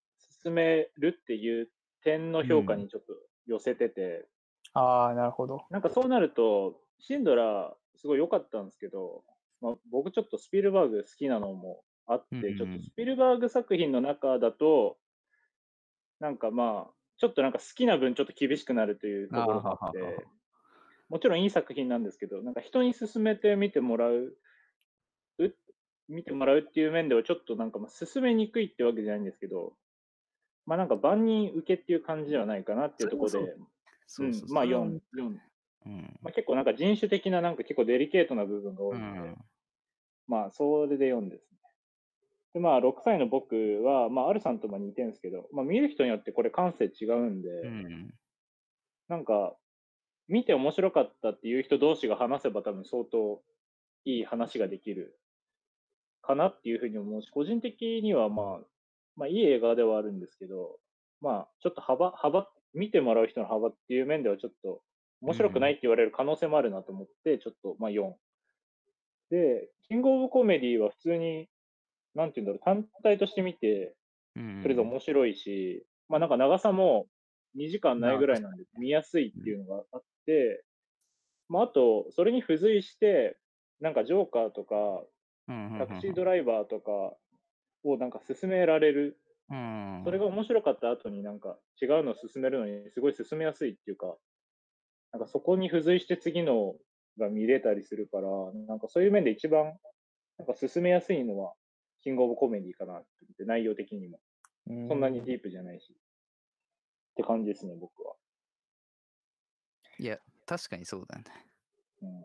[0.42, 1.68] 勧めるっていう
[2.02, 3.12] 点の評価にちょっと
[3.46, 4.26] 寄せてて、
[4.72, 5.66] ああ、なるほど。
[5.70, 9.24] なんかそうなると、シンドラーすごい良かったんですけど、
[9.60, 12.56] まあ、僕ちょっとスピルバーグ好きなのもあって、うんうんうん。
[12.56, 14.96] ちょっとスピルバーグ作品の中だと、
[16.20, 20.26] なんかまあ、ちょっとなんか好きな分ちょっと厳しくなるというところがあっあーはははて、
[21.08, 24.36] もちろんいい作品なんですけど、なんか人に勧めて見てもらう、
[25.38, 25.54] う
[26.08, 29.74] 見てもらうっていう面ではちょっとなんかまあ勧めにくいってわけじゃないんですけど、
[30.66, 33.46] まあなんか万人受けっていう感じではないかなっていうところで、まあ
[34.06, 35.36] それは4、4
[35.86, 36.18] うん。
[36.22, 39.36] まあ、結構なんか人種的ななんか結構デリケートな部分が多ういので、ん。
[40.26, 41.58] まあそれで4ですね。
[42.54, 43.54] でまあ6歳の僕
[43.84, 48.14] は、まあアルさんとも似てるんですけど、まあ見る人によってこれ感性違うんで、うん。
[49.08, 49.56] なんか
[50.28, 53.42] 見て面白かったっていう人同士が話せば多分相当
[54.04, 55.18] いい話ができる
[56.22, 58.60] かなっていうふうに思うし、個人的にはまあ、
[59.16, 60.78] まあいい映画ではあるんですけど、
[61.20, 64.82] まあちょっと幅、幅、見てもらう人の幅っていう面ではちょっと
[65.20, 68.12] 面白くないって言われる可能性もあるなと思って、ちょっとまあ4。
[69.30, 71.48] で、キングオブコメディは普通に、
[72.14, 73.94] なんて言うんだろう、単体として見て、
[74.36, 74.62] うん。
[74.62, 77.06] とりあえず面白いし、まあなんか長さも
[77.56, 80.64] 2時間ないぐらいなんで見やすいっていうのがあって、
[81.48, 83.36] まああと、それに付随して、
[83.80, 84.74] なんかジョーカーとか、
[85.48, 87.16] うんタクシードライバーとか
[87.82, 89.18] をなんか進められる。
[89.50, 90.02] うん。
[90.04, 94.14] それが面白かった後になんか違うのを進めるのにすごい進めやすいっていうか、
[95.12, 96.74] なんかそこに付随して次の
[97.18, 98.28] が見れたりするから、
[98.66, 99.74] なんかそういう面で一番
[100.38, 101.52] なんか進めやすいのは、
[102.02, 104.20] キングオブコメディかなって思って、内容的にも。
[104.88, 105.92] そんなにディープじゃないし。
[105.92, 105.94] っ
[107.16, 108.14] て感じですね、僕は。
[109.98, 111.46] いや、確かにそうだよね。
[112.02, 112.20] うん、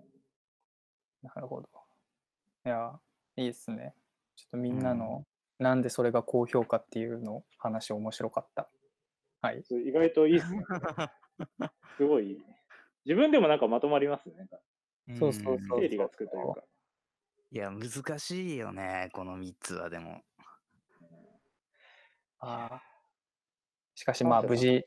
[1.23, 1.67] なるほど。
[2.65, 2.99] いや、
[3.35, 3.95] いいですね。
[4.35, 5.25] ちょっとみんなの、
[5.57, 8.69] なんでそれが高評価っていうの話面白かった。
[9.41, 9.63] はい。
[9.87, 10.63] 意外といいっすね。
[11.97, 12.37] すごい。
[13.05, 14.35] 自分でもなんかまとまりますね。
[14.37, 14.59] なんか
[15.19, 16.63] そうそうそう整理がつくというか。
[17.51, 20.21] いや、難しいよね、この3つはでも。
[22.39, 22.81] ああ。
[23.95, 24.85] しかしまあ無事、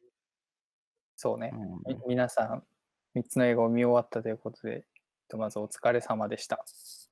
[1.14, 1.56] そうね、う
[1.92, 2.64] んみ皆さん
[3.18, 4.84] 3つの映画を見終わったということで、
[5.22, 6.64] ひとまずお疲れ様でした。